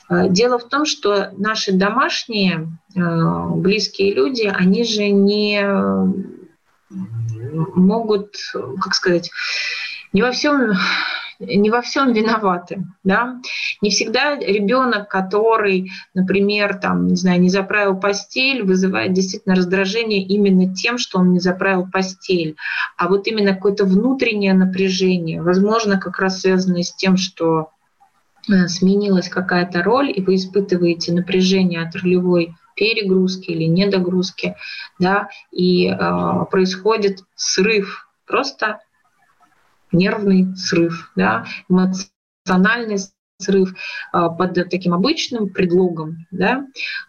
[0.09, 5.63] А, дело в том, что наши домашние, а, близкие люди, они же не
[7.75, 8.37] могут,
[8.81, 9.31] как сказать,
[10.13, 10.73] не во всем
[11.39, 12.84] не во всем виноваты.
[13.05, 13.41] Да?
[13.82, 20.74] Не всегда ребенок, который, например, там, не знаю, не заправил постель, вызывает действительно раздражение именно
[20.74, 22.57] тем, что он не заправил постель.
[22.97, 27.70] А вот именно какое-то внутреннее напряжение, возможно, как раз связанное с тем, что
[28.49, 34.55] э, сменилась какая-то роль, и вы испытываете напряжение от ролевой перегрузки или недогрузки,
[34.99, 38.80] да, и э, происходит срыв, просто
[39.93, 42.99] нервный срыв, да, эмоциональный
[43.39, 43.74] срыв
[44.12, 46.66] а, под таким обычным предлогом, да,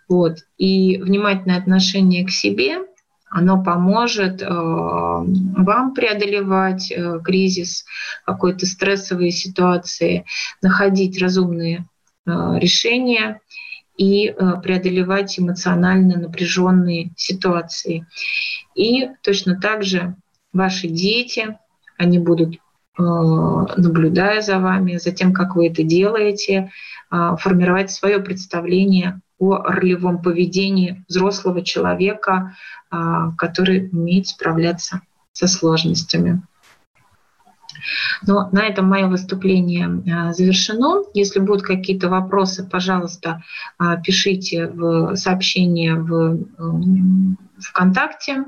[0.10, 2.80] вот, и внимательное отношение к себе,
[3.30, 7.86] оно поможет э, вам преодолевать э, кризис,
[8.26, 10.26] какой-то стрессовые ситуации,
[10.62, 11.86] находить разумные
[12.26, 13.42] э, решения
[13.98, 18.06] и преодолевать эмоционально напряженные ситуации.
[18.76, 20.16] И точно так же
[20.54, 21.58] ваши дети,
[21.98, 22.60] они будут
[22.98, 26.72] наблюдая за вами, за тем, как вы это делаете,
[27.10, 32.56] формировать свое представление о ролевом поведении взрослого человека,
[32.90, 35.02] а, который умеет справляться
[35.34, 36.42] со сложностями.
[38.26, 41.04] Но на этом мое выступление завершено.
[41.14, 43.44] Если будут какие-то вопросы, пожалуйста,
[44.04, 46.40] пишите в сообщение в
[47.60, 48.46] ВКонтакте.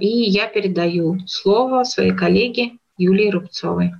[0.00, 3.94] И я передаю слово своей коллеге Юлии Рубцовой.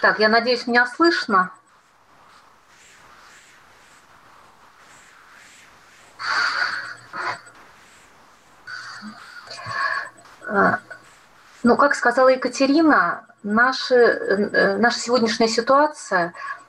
[0.00, 1.52] Так, я надеюсь, меня слышно.
[10.44, 10.76] Э,
[11.62, 16.61] ну, как сказала Екатерина, наши, э, наша сегодняшняя ситуация, э,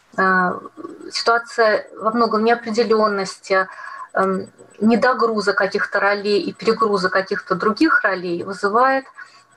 [1.11, 3.67] ситуация во многом неопределенности,
[4.13, 4.47] эм,
[4.79, 9.05] недогруза каких-то ролей и перегруза каких-то других ролей вызывает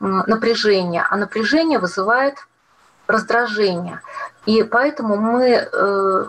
[0.00, 2.36] напряжение, а напряжение вызывает
[3.07, 4.00] раздражение.
[4.44, 6.24] И поэтому мы э,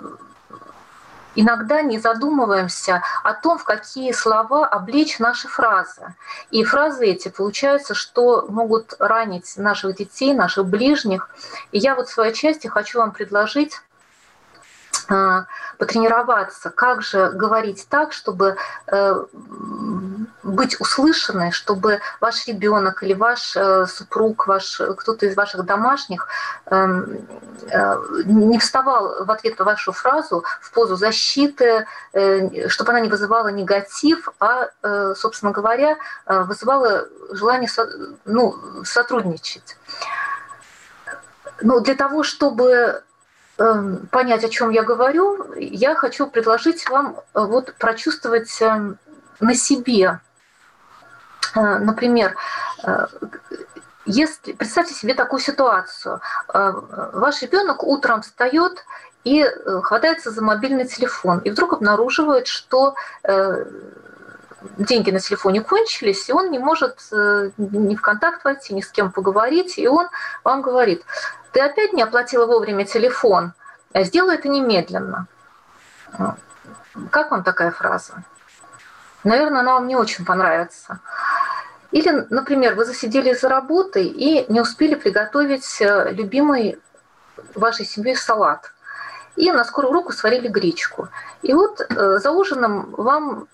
[1.35, 6.15] иногда не задумываемся о том, в какие слова облечь наши фразы.
[6.49, 11.29] И фразы эти, получается, что могут ранить наших детей, наших ближних.
[11.71, 13.86] И я вот в своей части хочу вам предложить а,
[15.77, 19.25] потренироваться, как же говорить так, чтобы э,
[20.43, 26.27] быть услышанной, чтобы ваш ребенок или ваш э, супруг, ваш кто-то из ваших домашних
[26.65, 27.27] эм,
[27.69, 27.95] э,
[28.25, 31.85] не вставал в ответ на вашу фразу в позу защиты,
[32.67, 34.69] чтобы она не вызывала негатив, а,
[35.15, 37.69] собственно говоря, вызывала желание
[38.25, 39.77] ну, сотрудничать.
[41.61, 43.03] Ну, для того, чтобы
[44.11, 48.99] понять, о чем я говорю, я хочу предложить вам э, вот прочувствовать эм,
[49.39, 50.19] на себе.
[51.55, 52.35] Э, например,
[52.83, 53.07] э,
[54.05, 58.85] если представьте себе такую ситуацию, ваш ребенок утром встает
[59.25, 59.45] и
[59.83, 62.95] хватается за мобильный телефон, и вдруг обнаруживает, что
[64.77, 67.01] деньги на телефоне кончились, и он не может
[67.57, 70.07] ни в контакт войти, ни с кем поговорить, и он
[70.45, 71.03] вам говорит,
[71.57, 73.53] ты опять не оплатила вовремя телефон,
[73.91, 75.25] а сделай это немедленно.
[77.09, 78.23] Как вам такая фраза?
[79.23, 80.99] Наверное, она вам не очень понравится.
[81.89, 86.79] Или, например, вы засиделись за работой и не успели приготовить э, любимый
[87.55, 88.71] вашей семьей салат.
[89.35, 91.09] И на скорую руку сварили гречку.
[91.41, 93.47] И вот э, за ужином вам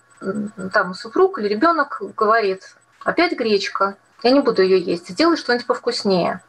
[0.74, 6.42] там супруг или ребенок говорит, опять гречка, я не буду ее есть, сделай что-нибудь повкуснее.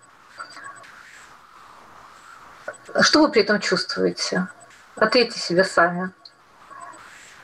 [3.02, 4.48] Что вы при этом чувствуете?
[4.96, 6.12] Ответьте себе сами.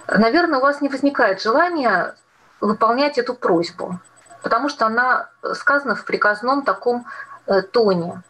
[0.08, 2.16] Наверное, у вас не возникает желания
[2.62, 4.00] выполнять эту просьбу,
[4.44, 7.06] потому что она сказана в приказном таком
[7.48, 8.22] э, тоне.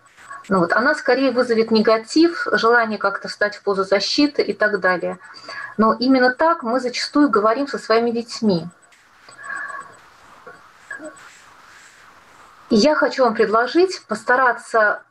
[0.49, 5.19] Ну вот, она скорее вызовет негатив, желание как-то встать в позу защиты и так далее.
[5.77, 8.67] Но именно так мы зачастую говорим со своими детьми.
[12.69, 15.03] Я хочу вам предложить постараться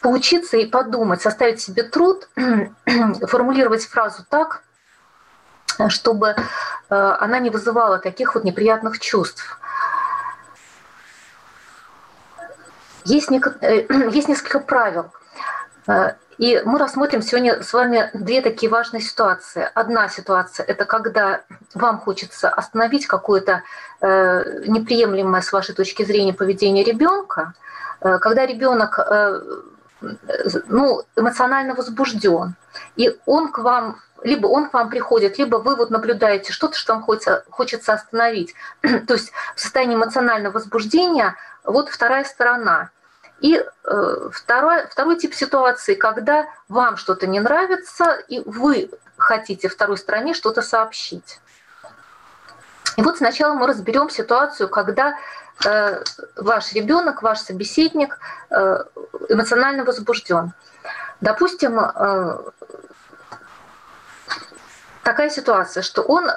[0.00, 2.28] поучиться и подумать, составить себе труд,
[3.26, 4.62] формулировать фразу так,
[5.88, 6.34] чтобы э,
[6.88, 9.58] она не вызывала таких вот неприятных чувств.
[13.04, 15.12] Есть, э, есть несколько правил.
[15.86, 19.68] Э, и мы рассмотрим сегодня с вами две такие важные ситуации.
[19.74, 21.40] Одна ситуация– это когда
[21.72, 23.62] вам хочется остановить какое-то
[24.02, 27.54] неприемлемое с вашей точки зрения поведение ребенка,
[28.00, 28.98] когда ребенок
[30.68, 32.54] ну, эмоционально возбужден,
[32.96, 36.94] и он к вам либо он к вам приходит, либо вы вот наблюдаете что-то, что
[36.94, 38.54] вам хочется, хочется остановить.
[38.82, 42.90] То есть в состоянии эмоционального возбуждения вот вторая сторона.
[43.40, 49.98] И э, второй, второй тип ситуации, когда вам что-то не нравится, и вы хотите второй
[49.98, 51.40] стороне что-то сообщить.
[52.96, 55.18] И вот сначала мы разберем ситуацию, когда
[56.36, 58.18] ваш ребенок, ваш собеседник
[58.50, 58.84] э,
[59.28, 60.52] эмоционально возбужден.
[61.20, 62.38] Допустим, э,
[65.02, 66.30] такая ситуация, что он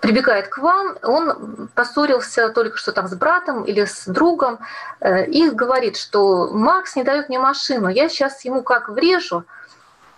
[0.00, 4.60] прибегает к вам, он поссорился только что там с братом или с другом
[5.00, 9.44] э, и говорит, что Макс не дает мне машину, я сейчас ему как врежу.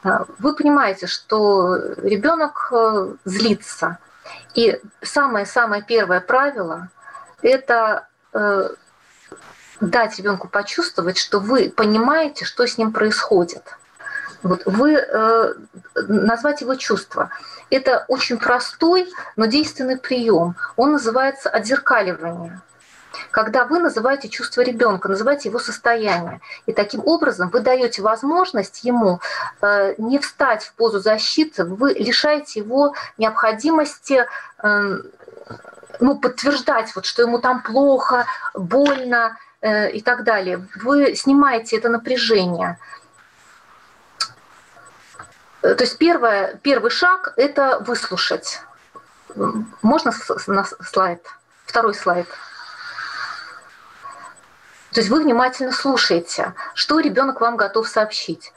[0.03, 3.99] Э, вы понимаете, что ребенок э, злится.
[4.55, 6.89] И самое-самое первое правило–
[7.45, 8.09] это
[9.81, 13.63] дать ребенку почувствовать, что вы понимаете, что с ним происходит.
[14.43, 15.05] Вот вы
[15.95, 17.31] назвать его чувства.
[17.71, 20.57] Это очень простой, но действенный прием.
[20.77, 22.61] Он называется отзеркаливание
[23.31, 26.41] когда вы называете чувство ребенка, называете его состояние.
[26.67, 29.21] И таким образом вы даете возможность ему
[29.61, 34.27] э, не встать в позу защиты, вы лишаете его необходимости
[34.63, 35.03] эм,
[36.01, 40.67] ну, подтверждать, вот, что ему там плохо, больно э, и так далее.
[40.77, 42.79] Вы снимаете это напряжение.
[45.63, 48.61] Э, то есть первое, первый шаг– это выслушать.
[49.83, 50.13] Можно
[50.47, 51.25] на слайд?
[51.67, 52.29] Второй слайд.
[54.93, 58.53] То есть вы внимательно слушаете, что ребенок вам готов сообщить.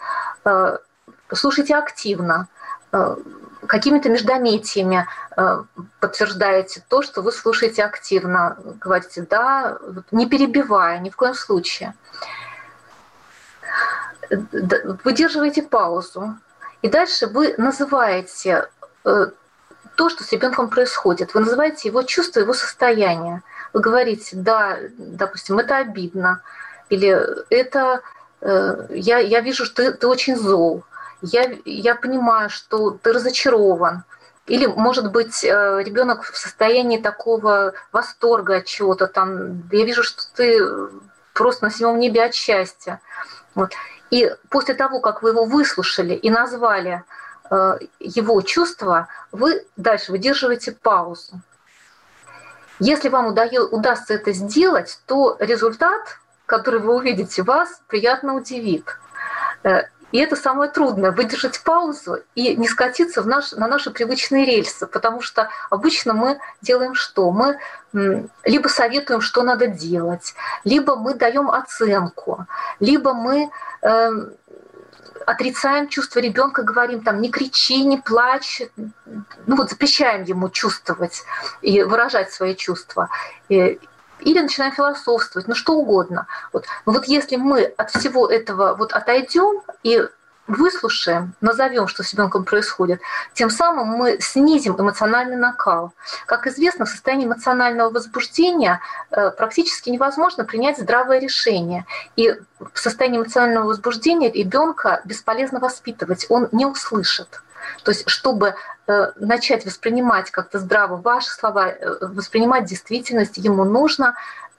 [0.46, 0.78] Э,
[1.34, 2.48] слушайте активно,
[2.92, 3.16] э,
[3.68, 5.08] какими-то междометиями
[6.00, 8.58] подтверждаете то, что вы слушаете активно.
[8.82, 9.78] Говорите «да»,
[10.12, 11.94] не перебивая ни в коем случае.
[15.04, 16.36] Выдерживаете паузу,
[16.82, 18.70] и дальше вы называете
[19.06, 19.28] э,
[19.96, 21.34] то, что с ребенком происходит.
[21.34, 23.42] Вы называете его чувство, его состояние.
[23.74, 26.42] Вы говорите, да, допустим, это обидно,
[26.90, 27.18] или
[27.50, 28.02] это
[28.42, 30.84] э, я, я вижу, что ты, ты очень зол,
[31.22, 34.04] я, я понимаю, что ты разочарован.
[34.46, 39.68] Или, может быть, э, ребенок в состоянии такого восторга от чего-то там.
[39.72, 40.62] Я вижу, что ты
[41.34, 43.02] просто на седьмом небе от счастья.
[43.56, 43.74] Вот.
[44.10, 47.04] И после того, как вы его выслушали и назвали
[47.50, 51.42] э, его чувства, вы дальше выдерживаете паузу.
[52.80, 58.86] Если вам удастся это сделать, то результат, который вы увидите, вас приятно удивит.
[60.12, 64.46] Э, и это самое трудное– выдержать паузу и не скатиться в наш, на наши привычные
[64.46, 67.32] рельсы, потому что обычно мы делаем что?
[67.32, 67.60] Мы
[68.44, 72.46] либо советуем, что надо делать, либо мы даем оценку,
[72.80, 73.50] либо мы
[73.82, 74.12] э,
[75.26, 81.24] отрицаем чувство ребенка, говорим там не кричи, не плачь, ну вот запрещаем ему чувствовать
[81.62, 83.10] и выражать свои чувства
[84.20, 86.28] или начинаем философствовать, ну что угодно.
[86.54, 86.66] Вот.
[86.86, 90.04] Но вот если мы от всего этого вот отойдем и
[90.48, 93.02] выслушаем, назовем, что с ребенком происходит,
[93.34, 95.94] тем самым мы снизим эмоциональный накал.
[96.26, 98.80] Как известно, в состоянии эмоционального возбуждения
[99.12, 101.86] э, практически невозможно принять здравое решение.
[102.16, 107.42] И в состоянии эмоционального возбуждения ребенка бесполезно воспитывать, он не услышит.
[107.84, 108.56] То есть, чтобы
[108.88, 114.16] э, начать воспринимать как-то здраво ваши слова, э, воспринимать действительность, ему нужно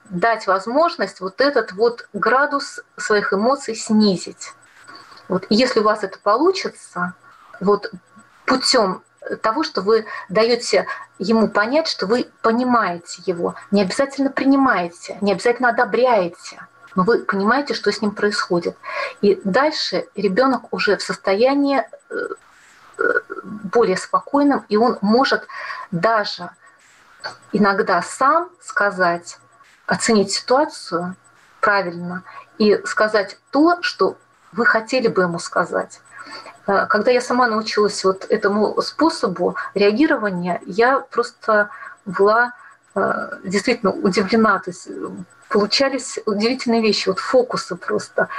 [0.09, 4.53] дать возможность вот этот вот градус своих эмоций снизить.
[5.27, 5.45] Вот.
[5.49, 7.13] Если у вас это получится,
[7.59, 7.91] вот
[8.45, 9.03] путем
[9.41, 10.87] того, что вы даете
[11.19, 17.73] ему понять, что вы понимаете его, не обязательно принимаете, не обязательно одобряете, но вы понимаете,
[17.73, 18.75] что с ним происходит.
[19.21, 22.15] И дальше ребенок уже в состоянии э,
[23.43, 25.47] более спокойным, и он может
[25.91, 26.49] даже
[27.51, 29.37] иногда сам сказать,
[29.85, 31.15] оценить ситуацию
[31.61, 32.23] правильно
[32.57, 34.17] и сказать то, что
[34.51, 36.01] вы хотели бы ему сказать.
[36.67, 41.69] Э, когда я сама научилась вот этому способу реагирования, я просто
[42.05, 42.53] была
[42.95, 44.59] э, действительно удивлена.
[44.59, 44.89] То есть
[45.49, 48.29] получались удивительные вещи, вот фокусы просто.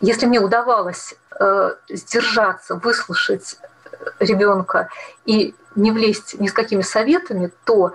[0.00, 3.56] Если мне удавалось э, сдержаться, выслушать
[4.18, 4.88] ребенка
[5.24, 7.92] и не влезть ни с какими советами, то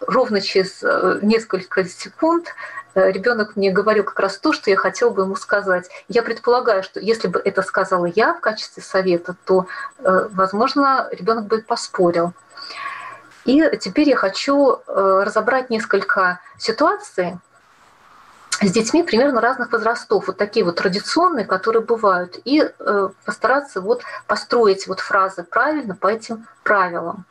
[0.00, 2.54] ровно через э, несколько секунд
[2.94, 5.88] э, ребенок мне говорил как раз то, что я хотела бы ему сказать.
[6.08, 9.66] Я предполагаю, что если бы это сказала я в качестве совета, то,
[9.98, 12.32] э, возможно, ребенок бы поспорил.
[13.44, 17.38] И теперь я хочу разобрать несколько ситуаций,
[18.60, 24.02] с детьми примерно разных возрастов, вот такие вот традиционные, которые бывают, и э, постараться вот
[24.26, 27.26] построить вот фразы правильно по этим правилам.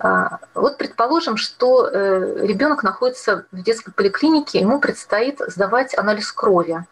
[0.00, 6.84] А, вот предположим, что э, ребенок находится в детской поликлинике, ему предстоит сдавать анализ крови.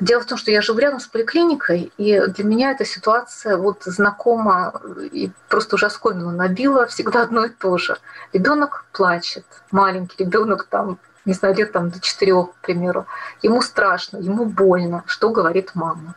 [0.00, 3.84] Дело в том, что я живу рядом с поликлиникой, и для меня эта ситуация вот
[3.84, 4.80] знакома
[5.12, 7.98] и просто уже оскомину набила всегда одно и то же.
[8.32, 13.06] Ребенок плачет, маленький ребенок там не знаю, лет там до четырех, к примеру,
[13.42, 16.14] ему страшно, ему больно, что говорит мама.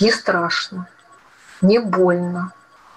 [0.00, 0.88] Не страшно,
[1.60, 2.52] не больно.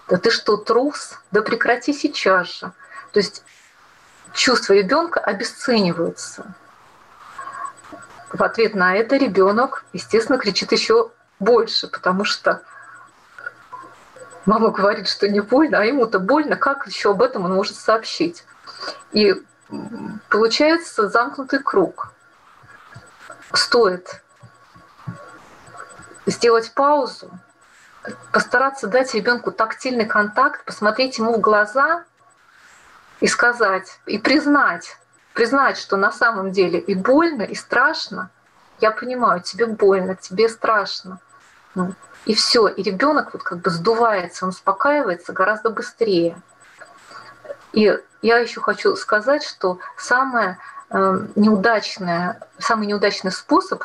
[0.08, 1.20] Да ты что, трус?
[1.32, 2.72] Да прекрати сейчас же.
[3.12, 3.44] То есть
[4.34, 6.56] чувства ребенка обесцениваются.
[8.32, 12.62] В ответ на это ребенок, естественно, кричит еще больше, потому что
[14.46, 18.46] мама говорит, что не больно, а ему-то больно, как еще об этом он может сообщить?
[19.12, 19.44] И
[20.30, 22.11] получается замкнутый круг.
[23.53, 24.22] Стоит
[26.26, 27.32] сделать паузу,
[28.32, 32.03] постараться дать ребенку тактильный контакт, посмотреть ему в глаза
[33.20, 34.97] и сказать, и признать,
[35.34, 38.30] признать, что на самом деле и больно, и страшно.
[38.80, 41.20] Я понимаю, тебе больно, тебе страшно.
[41.76, 41.93] Ну,
[42.26, 46.41] и все, и ребенок вот как бы сдувается, он успокаивается гораздо быстрее.
[47.76, 50.57] И я еще хочу сказать, что самое
[50.89, 53.84] э, неудачное, самый неудачный способ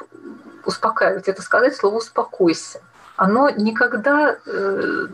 [0.65, 2.81] успокаивать это сказать слово «успокойся».
[3.17, 5.07] Оно никогда э,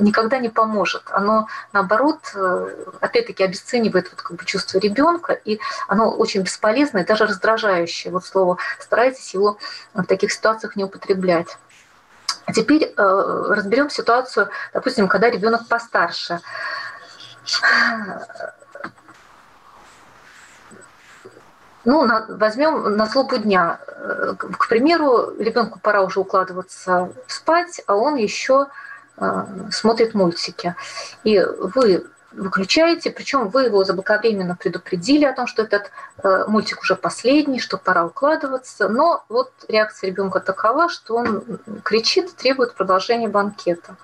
[0.00, 1.04] никогда не поможет.
[1.10, 7.26] Оно, наоборот, э, опять-таки обесценивает вот как бы чувство ребенка, и оно очень бесполезное, даже
[7.26, 8.12] раздражающее.
[8.12, 9.56] Вот слово старайтесь его
[9.94, 11.56] в таких ситуациях не употреблять.
[12.52, 16.40] Теперь э, разберем ситуацию, допустим, когда ребенок постарше.
[21.84, 23.78] Ну, на, возьмем на злобу дня.
[23.86, 28.68] Э, к примеру, ребенку пора уже укладываться спать, а он еще
[29.18, 30.74] э, смотрит мультики.
[31.24, 35.90] И вы выключаете, причем вы его заблаговременно предупредили о том, что этот
[36.22, 41.44] э, мультик уже последний, что пора укладываться, но вот реакция ребенка такова, что он
[41.84, 43.96] кричит требует продолжения банкета.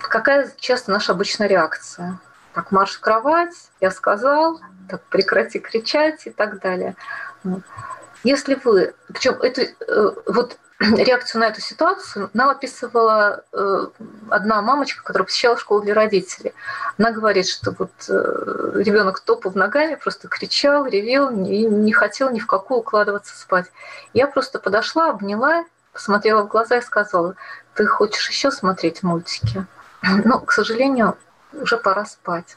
[0.00, 2.18] Какая часто наша обычная реакция?
[2.54, 6.94] Так, марш в кровать, я сказал, так, прекрати кричать и так далее.
[8.22, 13.86] Если вы, причем это, э, вот реакцию на эту ситуацию нам описывала э,
[14.30, 16.54] одна мамочка, которая посещала школу для родителей.
[16.98, 22.38] Она говорит, что вот э, ребенок топал ногами, просто кричал, ревел и не хотел ни
[22.38, 23.66] в какую укладываться спать.
[24.14, 27.36] Я просто подошла, обняла, посмотрела в глаза и сказала,
[27.74, 29.66] ты хочешь еще смотреть мультики?
[30.24, 31.16] Но, к сожалению,
[31.52, 32.56] уже пора спать.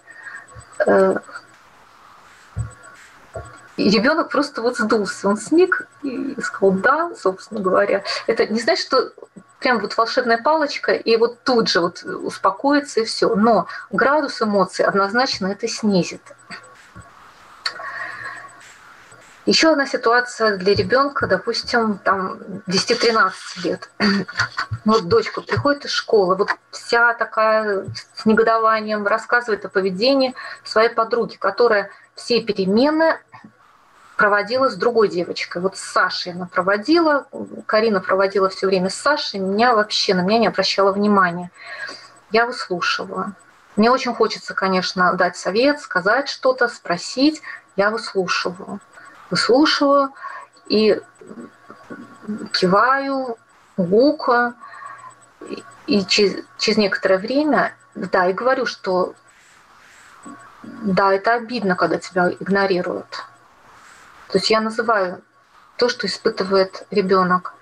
[3.77, 8.03] И ребенок просто вот сдулся, он сник и сказал «да», собственно говоря.
[8.25, 9.11] Это не значит, что
[9.59, 13.35] прям вот волшебная палочка, и вот тут же вот успокоится и все.
[13.35, 16.21] Но градус эмоций однозначно это снизит.
[19.47, 22.37] Еще одна ситуация для ребенка, допустим, там
[22.67, 23.31] 10-13
[23.63, 23.89] лет.
[24.83, 30.33] Вот дочка приходит из школы, вот вся такая с негодованием рассказывает о поведении
[30.63, 33.19] своей подруги, которая все перемены
[34.17, 35.61] проводила с другой девочкой.
[35.61, 37.27] Вот с Сашей она проводила,
[37.67, 41.51] Карина проводила все время с Сашей, меня вообще на меня не обращала внимания.
[42.31, 43.33] Я выслушивала.
[43.77, 47.41] Мне очень хочется, конечно, дать совет, сказать что-то, спросить.
[47.77, 48.81] Я выслушиваю.
[49.29, 50.13] Выслушиваю
[50.67, 51.01] и
[52.53, 53.37] киваю,
[53.77, 54.53] гукаю.
[55.85, 59.15] И через, через некоторое время, да, и говорю, что
[60.63, 63.23] да, это обидно, когда тебя игнорируют.
[64.27, 65.21] То есть я называю
[65.77, 67.53] то, что испытывает ребенок.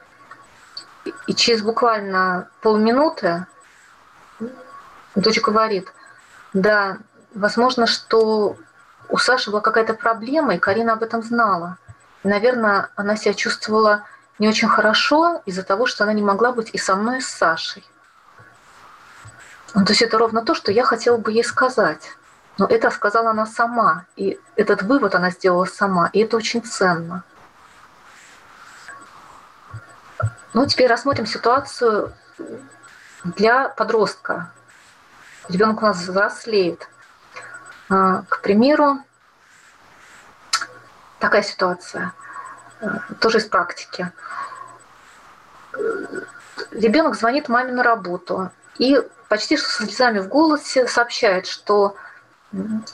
[1.28, 3.46] И через буквально полминуты
[5.14, 5.94] дочь говорит,
[6.54, 6.98] да,
[7.36, 8.58] возможно, что
[9.10, 11.78] у Саши была какая-то проблема, и Карина об этом знала.
[12.24, 14.04] И, наверное, она себя чувствовала
[14.40, 17.28] не очень хорошо из-за того, что она не могла быть и со мной, и с
[17.28, 17.84] Сашей.
[19.74, 22.12] Ну, то есть это ровно то, что я хотела бы ей сказать.
[22.58, 27.24] Но это сказала она сама, и этот вывод она сделала сама, и это очень ценно.
[30.54, 32.14] Ну, теперь рассмотрим ситуацию
[33.24, 34.52] для подростка.
[35.50, 36.88] Ребенок у нас взрослеет.
[37.90, 39.00] А, к примеру,
[41.20, 42.14] такая ситуация,
[42.82, 44.12] а, тоже из практики.
[46.72, 51.96] Ребенок звонит маме на работу и почти что с слезами в голосе сообщает, что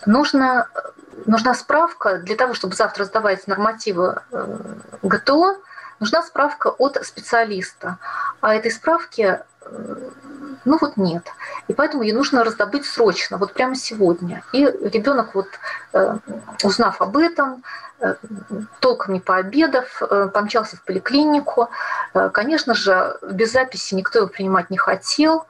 [0.06, 0.68] нужно,
[1.26, 4.58] нужна справка для того, чтобы завтра сдавать нормативы э,
[5.04, 5.58] ГТО,
[6.00, 7.98] нужна справка от специалиста.
[8.40, 10.10] А этой справки э,
[10.66, 11.24] ну вот нет.
[11.68, 14.44] И поэтому ей нужно раздобыть срочно, вот прямо сегодня.
[14.54, 15.48] И ребенок, вот,
[15.94, 16.18] э,
[16.64, 17.64] узнав об этом,
[18.80, 20.02] толком не пообедав,
[20.34, 21.70] помчался в поликлинику.
[22.34, 25.46] Конечно же, без записи никто его принимать не хотел.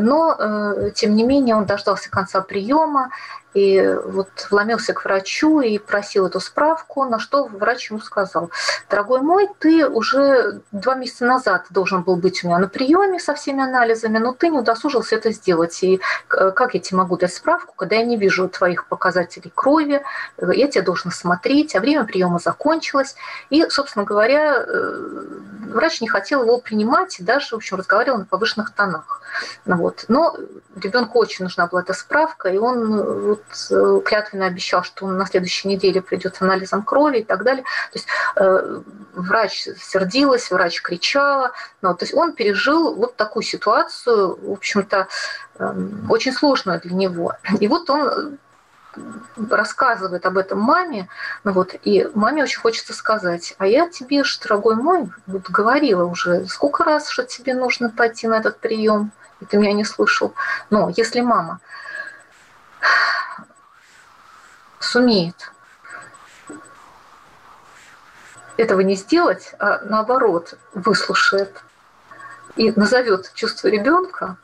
[0.00, 3.10] Но, э, тем не менее, он дождался конца приема
[3.56, 8.50] и вот вломился к врачу и просил эту справку, на что врач ему сказал,
[8.90, 13.34] дорогой мой, ты уже два месяца назад должен был быть у меня на приеме со
[13.34, 15.82] всеми анализами, но ты не удосужился это сделать.
[15.82, 20.02] И как я тебе могу дать справку, когда я не вижу твоих показателей крови,
[20.38, 23.16] я тебя должен смотреть, а время приема закончилось.
[23.48, 25.22] И, собственно говоря, э,
[25.76, 29.22] врач не хотел его принимать даже, в общем, разговаривал на повышенных тонах.
[29.64, 30.06] Вот.
[30.08, 30.36] Но
[30.74, 35.26] ребенку очень нужна была эта справка, и он вот э, клятвенно обещал, что он на
[35.26, 37.64] следующей неделе придет с анализом крови и так далее.
[37.92, 38.06] То есть
[38.36, 38.80] э,
[39.14, 41.52] врач сердилась, врач кричала.
[41.82, 45.08] Ну, то есть он пережил вот такую ситуацию, в общем-то,
[45.58, 45.74] э,
[46.08, 47.34] очень сложную для него.
[47.60, 48.38] И вот он
[49.50, 51.08] рассказывает об этом маме,
[51.44, 56.46] ну вот, и маме очень хочется сказать, а я тебе, дорогой мой, вот говорила уже,
[56.46, 60.34] сколько раз, что тебе нужно пойти на этот прием, и ты меня не слышал.
[60.70, 61.60] Но если мама
[64.80, 65.52] сумеет
[68.56, 71.62] этого не сделать, а наоборот выслушает
[72.56, 74.38] и назовет чувство ребенка,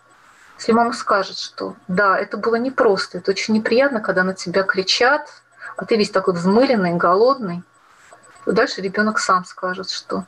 [0.63, 5.29] если мама скажет, что да, это было непросто, это очень неприятно, когда на тебя кричат,
[5.77, 7.65] а ты весь такой взмыленный, голодный,
[8.45, 10.25] то дальше ребенок сам скажет, что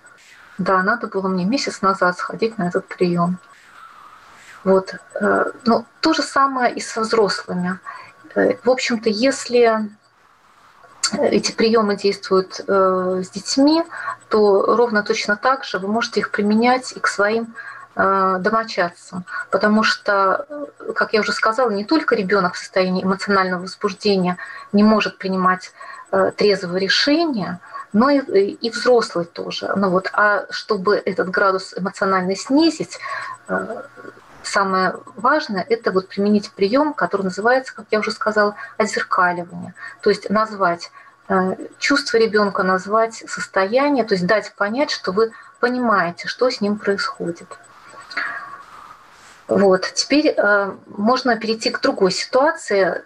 [0.59, 3.39] да, надо было мне месяц назад сходить на этот прием.
[4.65, 4.97] Вот.
[5.21, 7.79] Э, ну, то же самое и со взрослыми.
[8.35, 9.89] Э, в общем-то, если
[11.13, 13.85] эти приемы действуют э, с детьми,
[14.31, 17.55] то ровно точно так же вы можете их применять и к своим
[17.95, 19.25] домочадцам.
[19.51, 20.47] Потому что,
[20.95, 24.37] как я уже сказала, не только ребенок в состоянии эмоционального возбуждения
[24.73, 25.73] не может принимать
[26.37, 27.61] трезвого решения,
[27.93, 29.73] но и, и взрослый тоже.
[29.77, 32.99] Ну вот, а чтобы этот градус эмоциональный снизить,
[34.43, 39.75] самое важное– это вот применить прием, который называется, как я уже сказала, отзеркаливание.
[40.03, 40.93] То есть назвать
[41.29, 46.79] э, чувство ребенка, назвать состояние, то есть дать понять, что вы понимаете, что с ним
[46.79, 47.49] происходит.
[49.49, 49.83] Вот.
[49.95, 53.03] Теперь э, можно перейти к другой ситуации.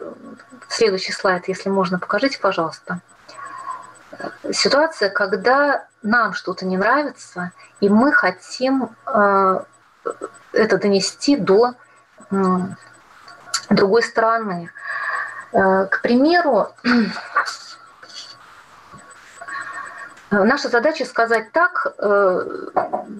[0.68, 3.00] Следующий слайд, если можно, покажите, пожалуйста.
[4.52, 9.60] Ситуация, когда нам что-то не нравится, и мы хотим э,
[10.52, 11.74] это донести до
[13.70, 14.70] другой стороны.
[15.52, 16.68] Э, к примеру,
[20.30, 22.66] Наша задача сказать так, э,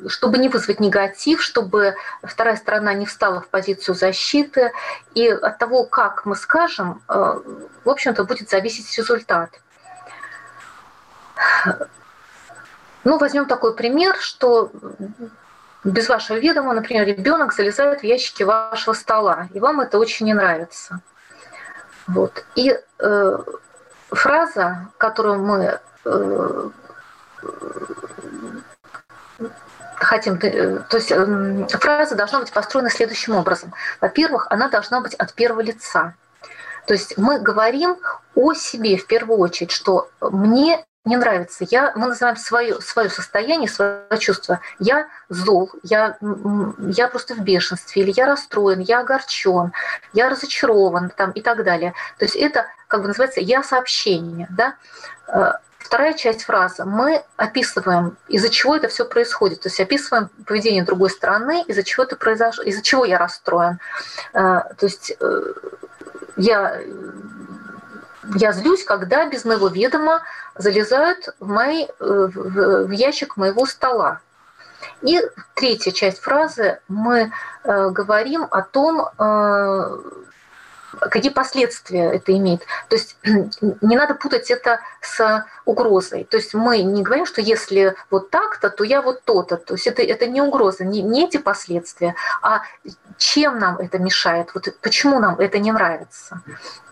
[0.07, 4.73] чтобы не вызвать негатив, чтобы вторая сторона не встала в позицию защиты.
[5.15, 7.41] И от того, как мы скажем, э,
[7.85, 9.51] в общем-то, будет зависеть результат.
[13.05, 14.71] Ну, возьмем такой пример, что
[15.85, 20.35] без вашего ведома, например, ребенок залезает в ящики вашего стола, и вам это очень не
[20.35, 21.01] нравится.
[22.07, 22.45] Вот.
[22.55, 23.39] И э,
[24.11, 26.71] фраза, которую мы э,
[30.01, 33.73] хотим, э, то есть э, фраза должна быть построена следующим образом.
[34.01, 36.15] Во-первых, она должна быть от первого лица.
[36.87, 37.97] То есть мы говорим
[38.35, 41.67] о себе в первую очередь, что мне не нравится.
[41.71, 44.61] Я, мы называем свое, свое состояние, свое чувство.
[44.79, 46.19] Я зол, я,
[46.81, 49.73] я просто в бешенстве, или я расстроен, я огорчен,
[50.13, 51.95] я разочарован там, и так далее.
[52.19, 54.49] То есть это, как бы называется, я сообщение.
[54.51, 54.75] Да?
[55.89, 56.85] Вторая часть фразы.
[56.85, 59.63] Мы описываем, из-за чего это все происходит.
[59.63, 63.79] То есть описываем поведение другой стороны, из-за чего это произошло, из-за чего я расстроен.
[64.35, 65.53] Э, то есть э,
[66.37, 66.79] я
[68.35, 70.21] я злюсь, когда без моего ведома
[70.57, 74.21] залезают в, мои, э, в ящик моего стола.
[75.01, 75.23] И
[75.55, 77.33] третья часть фразы мы
[77.65, 79.09] говорим о том,
[81.01, 82.63] какие последствия это имеет.
[82.89, 86.25] То есть не надо путать это с угрозой.
[86.25, 89.57] То есть мы не говорим, что если вот так-то, то я вот то-то.
[89.57, 92.63] То есть это, это не угроза, не, не эти последствия, а
[93.17, 96.43] чем нам это мешает, вот почему нам это не нравится.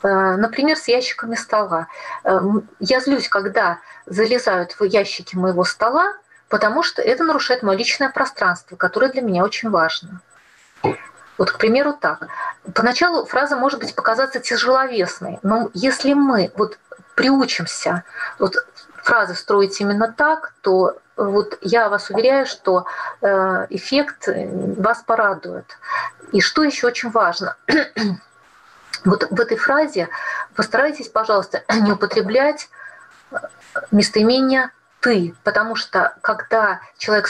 [0.03, 1.89] Э, например, с ящиками стола.
[2.24, 2.41] Э,
[2.81, 6.15] я злюсь, когда залезают в ящики моего стола,
[6.49, 10.20] потому что это нарушает мое личное пространство, которое для меня очень важно.
[11.39, 12.29] Вот, к примеру, так.
[12.75, 16.79] Поначалу фраза может быть показаться тяжеловесной, но если мы вот
[17.15, 18.05] приучимся
[18.39, 18.55] вот
[19.03, 22.87] фразы строить именно так, то вот я вас уверяю, что
[23.23, 25.79] э, эффект вас порадует.
[26.33, 27.57] И что еще очень важно,
[29.05, 30.09] вот в этой фразе
[30.55, 32.69] постарайтесь, пожалуйста, не употреблять
[33.91, 37.29] местоимение «ты», потому что когда человек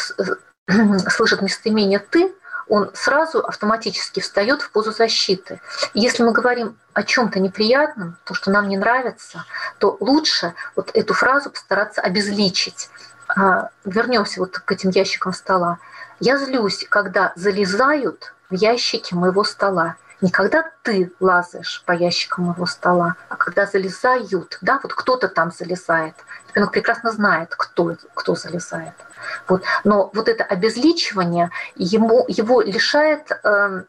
[1.10, 2.34] слышит местоимение «ты»,
[2.68, 5.60] он сразу автоматически встает в позу защиты.
[5.94, 9.44] Если мы говорим о чем-то неприятном, то, что нам не нравится,
[9.78, 12.90] то лучше вот эту фразу постараться обезличить.
[13.28, 15.78] А, вернемся вот к этим ящикам стола.
[16.20, 19.96] Я злюсь, когда залезают в ящики моего стола.
[20.22, 24.58] Не когда ты лазаешь по ящикам моего стола, а когда залезают.
[24.62, 26.14] Да, вот кто-то там залезает.
[26.48, 28.94] Ребенок прекрасно знает, кто, кто залезает.
[29.46, 29.62] Вот.
[29.84, 33.82] Но вот это обезличивание ему, его лишает э,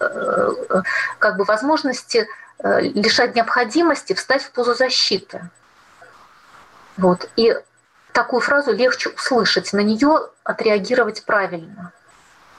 [0.00, 0.82] э,
[1.20, 2.26] как бы возможности,
[2.58, 5.48] э, лишает необходимости встать в позу защиты.
[6.96, 7.28] Вот.
[7.36, 7.56] И
[8.12, 11.92] такую фразу легче услышать, на нее отреагировать правильно.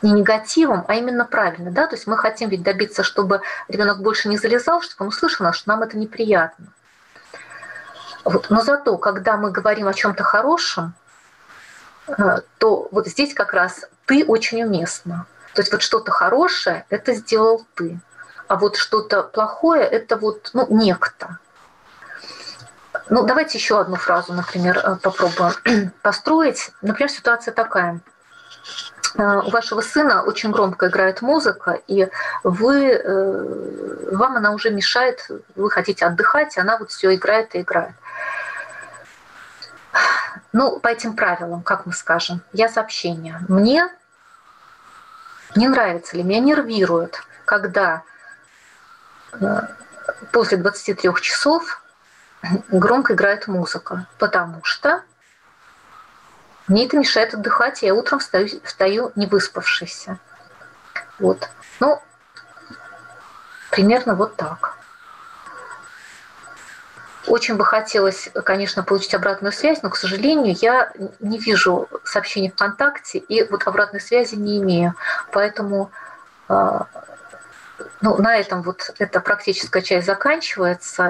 [0.05, 1.71] Не негативом, а именно правильно.
[1.71, 1.87] Да?
[1.87, 5.69] То есть мы хотим ведь добиться, чтобы ребенок больше не залезал, чтобы он услышал что
[5.69, 6.67] нам это неприятно.
[8.23, 8.51] Вот.
[8.51, 10.93] Но зато, когда мы говорим о чем-то хорошем,
[12.07, 15.25] э, то вот здесь как раз ты очень уместно.
[15.55, 17.99] То есть вот что-то хорошее– это сделал ты.
[18.47, 21.39] А вот что-то плохое– это вот ну, некто.
[23.09, 26.69] Ну, давайте еще одну фразу, например, э, попробуем построить.
[26.83, 28.01] Например, ситуация такая.
[29.17, 32.09] Э, у вашего сына очень громко играет музыка, и
[32.43, 35.25] вы, э, вам она уже мешает,
[35.55, 37.95] вы хотите отдыхать, она вот все играет и играет.
[40.51, 43.39] Ну, по этим правилам, как мы скажем, я сообщение.
[43.47, 43.87] Мне
[45.55, 48.03] не нравится ли, меня нервирует, когда
[50.31, 51.81] после 23 часов
[52.69, 55.01] громко играет музыка, потому что
[56.67, 60.17] мне это мешает отдыхать, я утром встаю, встаю не выспавшийся.
[61.19, 61.49] Вот.
[61.79, 62.01] Ну,
[63.71, 64.77] примерно вот так.
[67.27, 73.17] Очень бы хотелось, конечно, получить обратную связь, но, к сожалению, я не вижу сообщений ВКонтакте
[73.17, 74.93] и вот обратной связи не имею.
[75.31, 75.91] Поэтому
[76.47, 76.87] а,
[78.01, 81.07] ну, на этом вот эта практическая часть заканчивается.